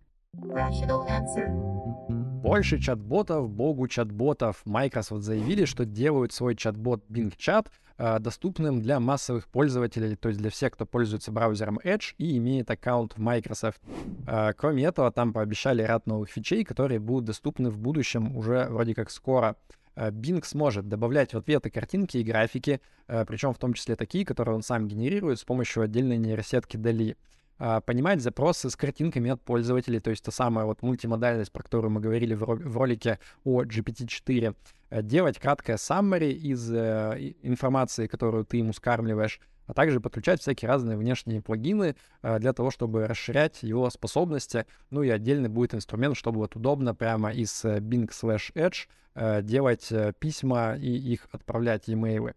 Больше 2.41 2.79
чат-ботов, 2.79 3.50
богу 3.50 3.89
чат-ботов. 3.89 4.62
Microsoft 4.63 5.24
заявили, 5.24 5.65
что 5.65 5.84
делают 5.84 6.31
свой 6.31 6.55
чат-бот 6.55 7.03
Bing 7.10 7.36
Chat 7.36 7.67
э, 7.98 8.19
доступным 8.19 8.81
для 8.81 9.01
массовых 9.01 9.50
пользователей, 9.50 10.15
то 10.15 10.29
есть 10.29 10.39
для 10.39 10.50
всех, 10.50 10.72
кто 10.72 10.86
пользуется 10.86 11.34
браузером 11.34 11.79
Edge 11.84 12.13
и 12.17 12.38
имеет 12.38 12.72
аккаунт 12.72 13.17
в 13.17 13.19
Microsoft. 13.19 13.81
Э, 14.25 14.53
кроме 14.55 14.86
этого, 14.86 15.12
там 15.12 15.34
пообещали 15.34 15.81
ряд 15.81 16.08
новых 16.08 16.29
фичей, 16.29 16.63
которые 16.63 17.00
будут 17.00 17.25
доступны 17.25 17.69
в 17.69 17.77
будущем 17.77 18.38
уже 18.38 18.67
вроде 18.69 18.96
как 18.96 19.12
скоро. 19.12 19.58
Э, 19.98 20.10
Bing 20.10 20.41
сможет 20.46 20.88
добавлять 20.88 21.34
в 21.34 21.38
ответы 21.38 21.69
картинки 21.69 22.17
и 22.17 22.24
графики, 22.24 22.79
причем 23.05 23.53
в 23.53 23.58
том 23.58 23.74
числе 23.74 23.98
такие, 23.98 24.24
которые 24.24 24.55
он 24.55 24.62
сам 24.62 24.88
генерирует 24.88 25.39
с 25.39 25.43
помощью 25.43 25.84
отдельной 25.84 26.17
нейросетки 26.17 26.77
DALI. 26.77 27.17
А, 27.62 27.82
понимать 27.82 28.22
запросы 28.22 28.70
с 28.70 28.75
картинками 28.78 29.32
от 29.32 29.42
пользователей, 29.42 30.00
то 30.00 30.10
есть 30.10 30.24
та 30.24 30.32
самая 30.32 30.66
вот 30.66 30.82
мультимодальность, 30.82 31.51
про 31.51 31.62
которую 31.62 31.92
мы 31.92 32.00
говорили 32.00 32.34
в, 32.34 32.78
ролике 32.78 33.20
о 33.44 33.63
GPT-4, 33.63 34.56
э, 34.89 35.01
делать 35.04 35.38
краткое 35.39 35.75
summary 35.75 36.32
из 36.32 36.72
э, 36.72 37.34
информации, 37.44 38.08
которую 38.08 38.46
ты 38.46 38.58
ему 38.58 38.72
скармливаешь, 38.72 39.42
а 39.68 39.74
также 39.74 40.00
подключать 40.00 40.39
всякие 40.39 40.70
разные 40.70 40.98
внешние 40.98 41.42
плагины 41.42 41.98
э, 42.22 42.39
для 42.39 42.54
того, 42.54 42.72
чтобы 42.72 43.08
расширять 43.08 43.62
его 43.62 43.89
способности. 43.89 44.66
Ну 44.89 45.04
и 45.04 45.10
отдельный 45.10 45.50
будет 45.50 45.75
инструмент, 45.75 46.16
чтобы 46.16 46.38
вот 46.38 46.56
удобно 46.56 46.96
прямо 46.96 47.34
из 47.34 47.66
Bing 47.66 48.10
slash 48.10 48.54
Edge 48.54 49.42
делать 49.42 49.92
письма 50.20 50.78
и 50.78 50.92
их 50.92 51.28
отправлять 51.34 51.89
e-mail. 51.89 52.34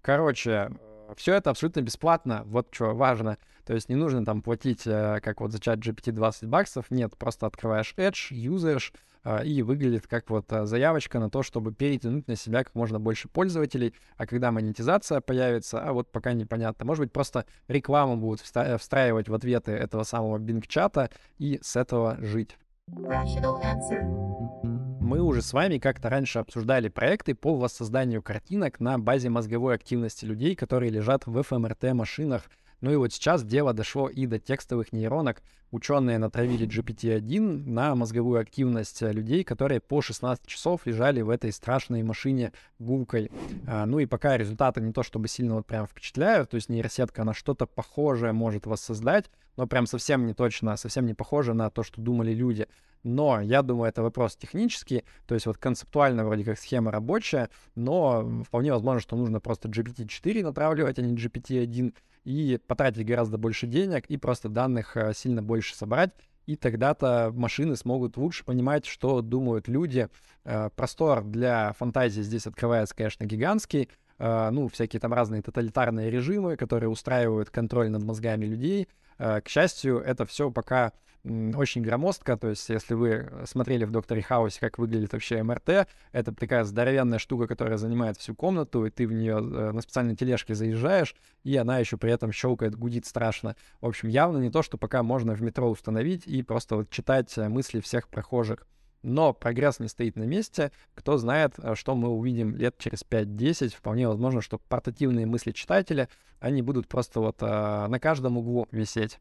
Короче, 0.00 0.70
все 1.16 1.34
это 1.34 1.50
абсолютно 1.50 1.80
бесплатно, 1.80 2.42
вот 2.46 2.68
что 2.70 2.94
важно. 2.94 3.38
То 3.64 3.74
есть 3.74 3.88
не 3.88 3.94
нужно 3.94 4.24
там 4.24 4.42
платить, 4.42 4.86
э, 4.86 5.20
как 5.22 5.40
вот 5.40 5.52
за 5.52 5.60
чат 5.60 5.78
GPT 5.78 6.12
20 6.12 6.46
баксов, 6.48 6.90
нет, 6.90 7.16
просто 7.16 7.46
открываешь 7.46 7.94
Edge, 7.96 8.28
юзаешь, 8.30 8.92
э, 9.24 9.44
и 9.44 9.62
выглядит 9.62 10.06
как 10.06 10.30
вот 10.30 10.52
э, 10.52 10.66
заявочка 10.66 11.18
на 11.18 11.30
то, 11.30 11.42
чтобы 11.42 11.72
перетянуть 11.72 12.26
на 12.26 12.36
себя 12.36 12.64
как 12.64 12.74
можно 12.74 12.98
больше 12.98 13.28
пользователей, 13.28 13.94
а 14.16 14.26
когда 14.26 14.50
монетизация 14.50 15.20
появится, 15.20 15.80
а 15.80 15.92
вот 15.92 16.10
пока 16.10 16.32
непонятно. 16.32 16.84
Может 16.84 17.04
быть, 17.04 17.12
просто 17.12 17.46
рекламу 17.68 18.16
будут 18.16 18.40
встраивать 18.40 19.28
в 19.28 19.34
ответы 19.34 19.72
этого 19.72 20.02
самого 20.02 20.38
Bing-чата 20.38 21.10
и 21.38 21.58
с 21.62 21.76
этого 21.76 22.16
жить 22.20 22.56
мы 25.10 25.20
уже 25.22 25.42
с 25.42 25.52
вами 25.52 25.78
как-то 25.78 26.08
раньше 26.08 26.38
обсуждали 26.38 26.88
проекты 26.88 27.34
по 27.34 27.56
воссозданию 27.56 28.22
картинок 28.22 28.78
на 28.78 28.96
базе 28.96 29.28
мозговой 29.28 29.74
активности 29.74 30.24
людей, 30.24 30.54
которые 30.54 30.92
лежат 30.92 31.26
в 31.26 31.42
ФМРТ-машинах. 31.42 32.44
Ну 32.80 32.92
и 32.92 32.94
вот 32.94 33.12
сейчас 33.12 33.42
дело 33.42 33.72
дошло 33.72 34.08
и 34.08 34.26
до 34.26 34.38
текстовых 34.38 34.92
нейронок. 34.92 35.42
Ученые 35.72 36.18
натравили 36.18 36.64
GPT-1 36.64 37.40
на 37.40 37.96
мозговую 37.96 38.40
активность 38.40 39.02
людей, 39.02 39.42
которые 39.42 39.80
по 39.80 40.00
16 40.00 40.46
часов 40.46 40.86
лежали 40.86 41.22
в 41.22 41.30
этой 41.30 41.50
страшной 41.50 42.04
машине 42.04 42.52
гулкой. 42.78 43.32
А, 43.66 43.86
ну 43.86 43.98
и 43.98 44.06
пока 44.06 44.36
результаты 44.36 44.80
не 44.80 44.92
то 44.92 45.02
чтобы 45.02 45.26
сильно 45.26 45.56
вот 45.56 45.66
прям 45.66 45.88
впечатляют, 45.88 46.50
то 46.50 46.54
есть 46.54 46.68
нейросетка, 46.68 47.22
она 47.22 47.34
что-то 47.34 47.66
похожее 47.66 48.32
может 48.32 48.64
воссоздать, 48.64 49.28
но 49.56 49.66
прям 49.66 49.86
совсем 49.86 50.24
не 50.26 50.34
точно, 50.34 50.76
совсем 50.76 51.04
не 51.04 51.14
похоже 51.14 51.52
на 51.52 51.68
то, 51.68 51.82
что 51.82 52.00
думали 52.00 52.32
люди. 52.32 52.68
Но 53.02 53.40
я 53.40 53.62
думаю, 53.62 53.88
это 53.88 54.02
вопрос 54.02 54.36
технический, 54.36 55.04
то 55.26 55.34
есть 55.34 55.46
вот 55.46 55.56
концептуально 55.56 56.24
вроде 56.24 56.44
как 56.44 56.58
схема 56.58 56.90
рабочая, 56.90 57.48
но 57.74 58.42
вполне 58.46 58.72
возможно, 58.72 59.00
что 59.00 59.16
нужно 59.16 59.40
просто 59.40 59.68
GPT-4 59.68 60.42
натравливать, 60.42 60.98
а 60.98 61.02
не 61.02 61.14
GPT-1, 61.16 61.94
и 62.24 62.60
потратить 62.66 63.06
гораздо 63.06 63.38
больше 63.38 63.66
денег, 63.66 64.06
и 64.06 64.16
просто 64.18 64.48
данных 64.48 64.96
э, 64.96 65.12
сильно 65.14 65.42
больше 65.42 65.74
собрать, 65.74 66.10
и 66.46 66.56
тогда-то 66.56 67.32
машины 67.34 67.76
смогут 67.76 68.16
лучше 68.16 68.44
понимать, 68.44 68.84
что 68.84 69.22
думают 69.22 69.68
люди. 69.68 70.08
Э, 70.44 70.68
простор 70.76 71.22
для 71.24 71.72
фантазии 71.74 72.20
здесь 72.20 72.46
открывается, 72.46 72.94
конечно, 72.94 73.24
гигантский. 73.24 73.88
Э, 74.18 74.50
ну, 74.50 74.68
всякие 74.68 75.00
там 75.00 75.14
разные 75.14 75.40
тоталитарные 75.40 76.10
режимы, 76.10 76.56
которые 76.56 76.90
устраивают 76.90 77.48
контроль 77.48 77.88
над 77.88 78.02
мозгами 78.02 78.44
людей. 78.44 78.88
К 79.16 79.42
счастью, 79.48 79.98
это 79.98 80.24
все 80.24 80.50
пока 80.50 80.92
очень 81.24 81.82
громоздко, 81.82 82.36
то 82.36 82.48
есть 82.48 82.68
если 82.68 82.94
вы 82.94 83.30
смотрели 83.44 83.84
в 83.84 83.90
Докторе 83.90 84.22
Хаусе, 84.22 84.58
как 84.60 84.78
выглядит 84.78 85.12
вообще 85.12 85.42
МРТ, 85.42 85.86
это 86.12 86.34
такая 86.34 86.64
здоровенная 86.64 87.18
штука, 87.18 87.46
которая 87.46 87.76
занимает 87.76 88.16
всю 88.16 88.34
комнату, 88.34 88.86
и 88.86 88.90
ты 88.90 89.06
в 89.06 89.12
нее 89.12 89.36
э, 89.36 89.72
на 89.72 89.80
специальной 89.82 90.16
тележке 90.16 90.54
заезжаешь, 90.54 91.14
и 91.44 91.56
она 91.56 91.78
еще 91.78 91.98
при 91.98 92.10
этом 92.12 92.32
щелкает, 92.32 92.74
гудит 92.74 93.04
страшно. 93.04 93.54
В 93.80 93.86
общем, 93.86 94.08
явно 94.08 94.38
не 94.38 94.50
то, 94.50 94.62
что 94.62 94.78
пока 94.78 95.02
можно 95.02 95.34
в 95.34 95.42
метро 95.42 95.68
установить 95.68 96.26
и 96.26 96.42
просто 96.42 96.76
вот 96.76 96.90
читать 96.90 97.36
э, 97.36 97.48
мысли 97.48 97.80
всех 97.80 98.08
прохожих. 98.08 98.66
Но 99.02 99.32
прогресс 99.32 99.80
не 99.80 99.88
стоит 99.88 100.16
на 100.16 100.24
месте. 100.24 100.72
Кто 100.94 101.16
знает, 101.16 101.54
э, 101.58 101.74
что 101.74 101.94
мы 101.94 102.08
увидим 102.08 102.56
лет 102.56 102.76
через 102.78 103.02
5-10. 103.02 103.74
Вполне 103.74 104.08
возможно, 104.08 104.40
что 104.40 104.58
портативные 104.58 105.26
мысли 105.26 105.52
читателя, 105.52 106.08
они 106.38 106.62
будут 106.62 106.88
просто 106.88 107.20
вот 107.20 107.36
а, 107.40 107.88
на 107.88 108.00
каждом 108.00 108.38
углу 108.38 108.66
висеть. 108.70 109.18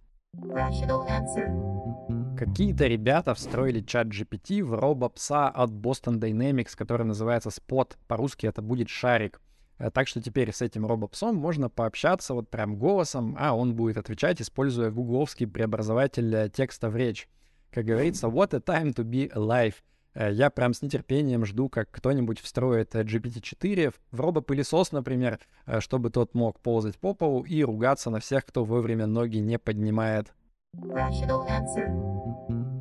Какие-то 2.38 2.88
ребята 2.88 3.34
встроили 3.34 3.82
чат 3.82 4.08
GPT 4.08 4.64
в 4.64 4.74
робопса 4.74 5.50
от 5.50 5.72
Boston 5.72 6.20
Dynamics, 6.20 6.76
который 6.76 7.06
называется 7.06 7.50
Spot. 7.50 7.92
По-русски 8.08 8.46
это 8.46 8.62
будет 8.62 8.90
шарик. 8.90 9.42
Э, 9.78 9.92
так 9.92 10.08
что 10.08 10.22
теперь 10.22 10.54
с 10.54 10.62
этим 10.62 10.86
робопсом 10.86 11.36
можно 11.36 11.70
пообщаться 11.70 12.34
вот 12.34 12.50
прям 12.50 12.78
голосом, 12.78 13.36
а 13.40 13.54
он 13.54 13.76
будет 13.76 13.98
отвечать, 13.98 14.42
используя 14.42 14.92
гугловский 14.92 15.48
преобразователь 15.48 16.34
э, 16.34 16.50
текста 16.50 16.90
в 16.90 16.96
речь. 16.96 17.28
Как 17.72 17.86
говорится, 17.86 18.28
what 18.28 18.54
a 18.54 18.60
time 18.60 18.94
to 18.94 19.04
be 19.04 19.32
alive. 19.34 19.76
Э, 20.14 20.32
я 20.32 20.50
прям 20.50 20.74
с 20.74 20.82
нетерпением 20.82 21.46
жду, 21.46 21.70
как 21.70 21.90
кто-нибудь 21.92 22.40
встроит 22.40 22.96
GPT-4 22.96 23.94
в 24.12 24.20
робопылесос, 24.20 24.92
например, 24.92 25.40
э, 25.66 25.80
чтобы 25.80 26.10
тот 26.10 26.34
мог 26.34 26.60
ползать 26.60 26.98
по 26.98 27.14
полу 27.14 27.44
и 27.44 27.64
ругаться 27.64 28.10
на 28.10 28.20
всех, 28.20 28.46
кто 28.46 28.64
вовремя 28.64 29.06
ноги 29.06 29.38
не 29.38 29.58
поднимает. 29.58 30.34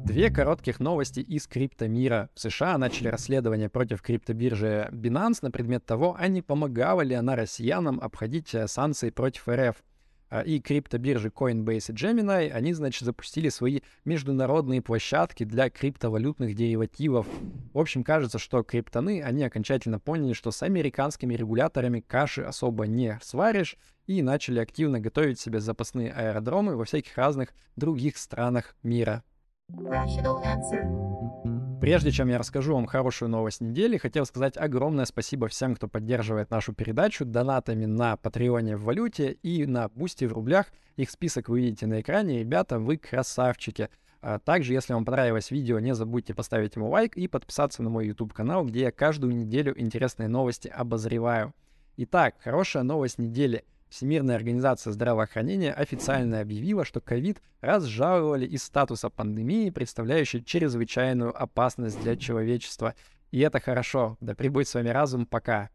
Две 0.05 0.31
коротких 0.31 0.81
новости 0.81 1.21
из 1.21 1.47
криптомира. 1.47 2.31
В 2.35 2.41
США 2.41 2.79
начали 2.79 3.09
расследование 3.09 3.69
против 3.69 4.01
криптобиржи 4.03 4.89
Binance 4.91 5.39
на 5.43 5.51
предмет 5.51 5.85
того, 5.85 6.17
а 6.19 6.29
не 6.29 6.41
помогала 6.41 7.03
ли 7.03 7.15
она 7.15 7.37
россиянам 7.37 8.01
обходить 8.01 8.55
э, 8.55 8.67
санкции 8.69 9.11
против 9.11 9.49
РФ. 9.49 9.77
А, 10.31 10.43
и 10.43 10.61
криптобиржи 10.61 11.29
Coinbase 11.29 11.91
и 11.91 11.95
Gemini, 11.95 12.51
они, 12.51 12.75
значит, 12.75 13.05
запустили 13.05 13.49
свои 13.49 13.81
международные 14.05 14.83
площадки 14.83 15.45
для 15.45 15.71
криптовалютных 15.71 16.55
деривативов. 16.55 17.27
В 17.73 17.79
общем, 17.79 18.05
кажется, 18.05 18.39
что 18.39 18.63
криптоны, 18.63 19.23
они 19.23 19.45
окончательно 19.45 19.99
поняли, 19.99 20.35
что 20.35 20.51
с 20.51 20.63
американскими 20.63 21.35
регуляторами 21.35 22.01
каши 22.01 22.43
особо 22.43 22.87
не 22.87 23.19
сваришь, 23.23 23.77
и 24.07 24.23
начали 24.23 24.59
активно 24.59 25.01
готовить 25.01 25.39
себе 25.39 25.61
запасные 25.61 26.11
аэродромы 26.13 26.77
во 26.77 26.85
всяких 26.85 27.17
разных 27.17 27.51
других 27.77 28.17
странах 28.17 28.75
мира. 28.83 29.23
Прежде 31.89 32.11
чем 32.11 32.29
я 32.29 32.37
расскажу 32.37 32.75
вам 32.75 32.85
хорошую 32.85 33.31
новость 33.31 33.63
недели, 33.63 33.97
хотел 33.97 34.27
сказать 34.27 34.59
огромное 34.59 35.07
спасибо 35.07 35.49
всем, 35.49 35.75
кто 35.75 35.89
поддерживает 35.89 36.51
нашу 36.51 36.75
передачу 36.75 37.25
донатами 37.25 37.87
на 37.87 38.19
Патреоне 38.19 38.77
в 38.77 38.83
валюте 38.83 39.39
и 39.43 39.65
на 39.65 39.89
Бусти 39.89 40.27
в 40.27 40.35
рублях. 40.35 40.67
Их 40.97 41.09
список 41.09 41.49
вы 41.49 41.63
видите 41.63 41.87
на 41.87 42.03
экране. 42.03 42.41
Ребята, 42.41 42.79
вы 42.79 42.99
красавчики. 42.99 43.89
А 44.21 44.39
также, 44.39 44.75
если 44.75 44.93
вам 44.93 45.07
понравилось 45.07 45.51
видео, 45.51 45.79
не 45.79 45.95
забудьте 45.95 46.35
поставить 46.35 46.77
ему 46.77 46.91
лайк 46.91 47.17
и 47.17 47.27
подписаться 47.27 47.83
на 47.83 47.89
мой 47.89 48.09
YouTube-канал, 48.09 48.67
где 48.67 48.81
я 48.81 48.91
каждую 48.91 49.35
неделю 49.35 49.73
интересные 49.81 50.29
новости 50.29 50.69
обозреваю. 50.69 51.55
Итак, 51.97 52.35
хорошая 52.45 52.83
новость 52.83 53.17
недели— 53.17 53.65
Всемирная 53.89 54.37
организация 54.37 54.93
здравоохранения 54.93 55.73
официально 55.73 56.41
объявила, 56.41 56.85
что 56.85 57.01
ковид 57.01 57.41
разжаловали 57.61 58.47
из 58.47 58.63
статуса 58.63 59.09
пандемии, 59.09 59.71
представляющей 59.71 60.45
чрезвычайную 60.45 61.41
опасность 61.41 62.01
для 62.03 62.17
человечества. 62.17 62.95
И 63.31 63.41
это 63.41 63.61
хорошо. 63.61 64.17
Да 64.21 64.35
прибудет 64.35 64.69
с 64.69 64.75
вами 64.75 64.91
разум. 64.91 65.27
Пока. 65.27 65.71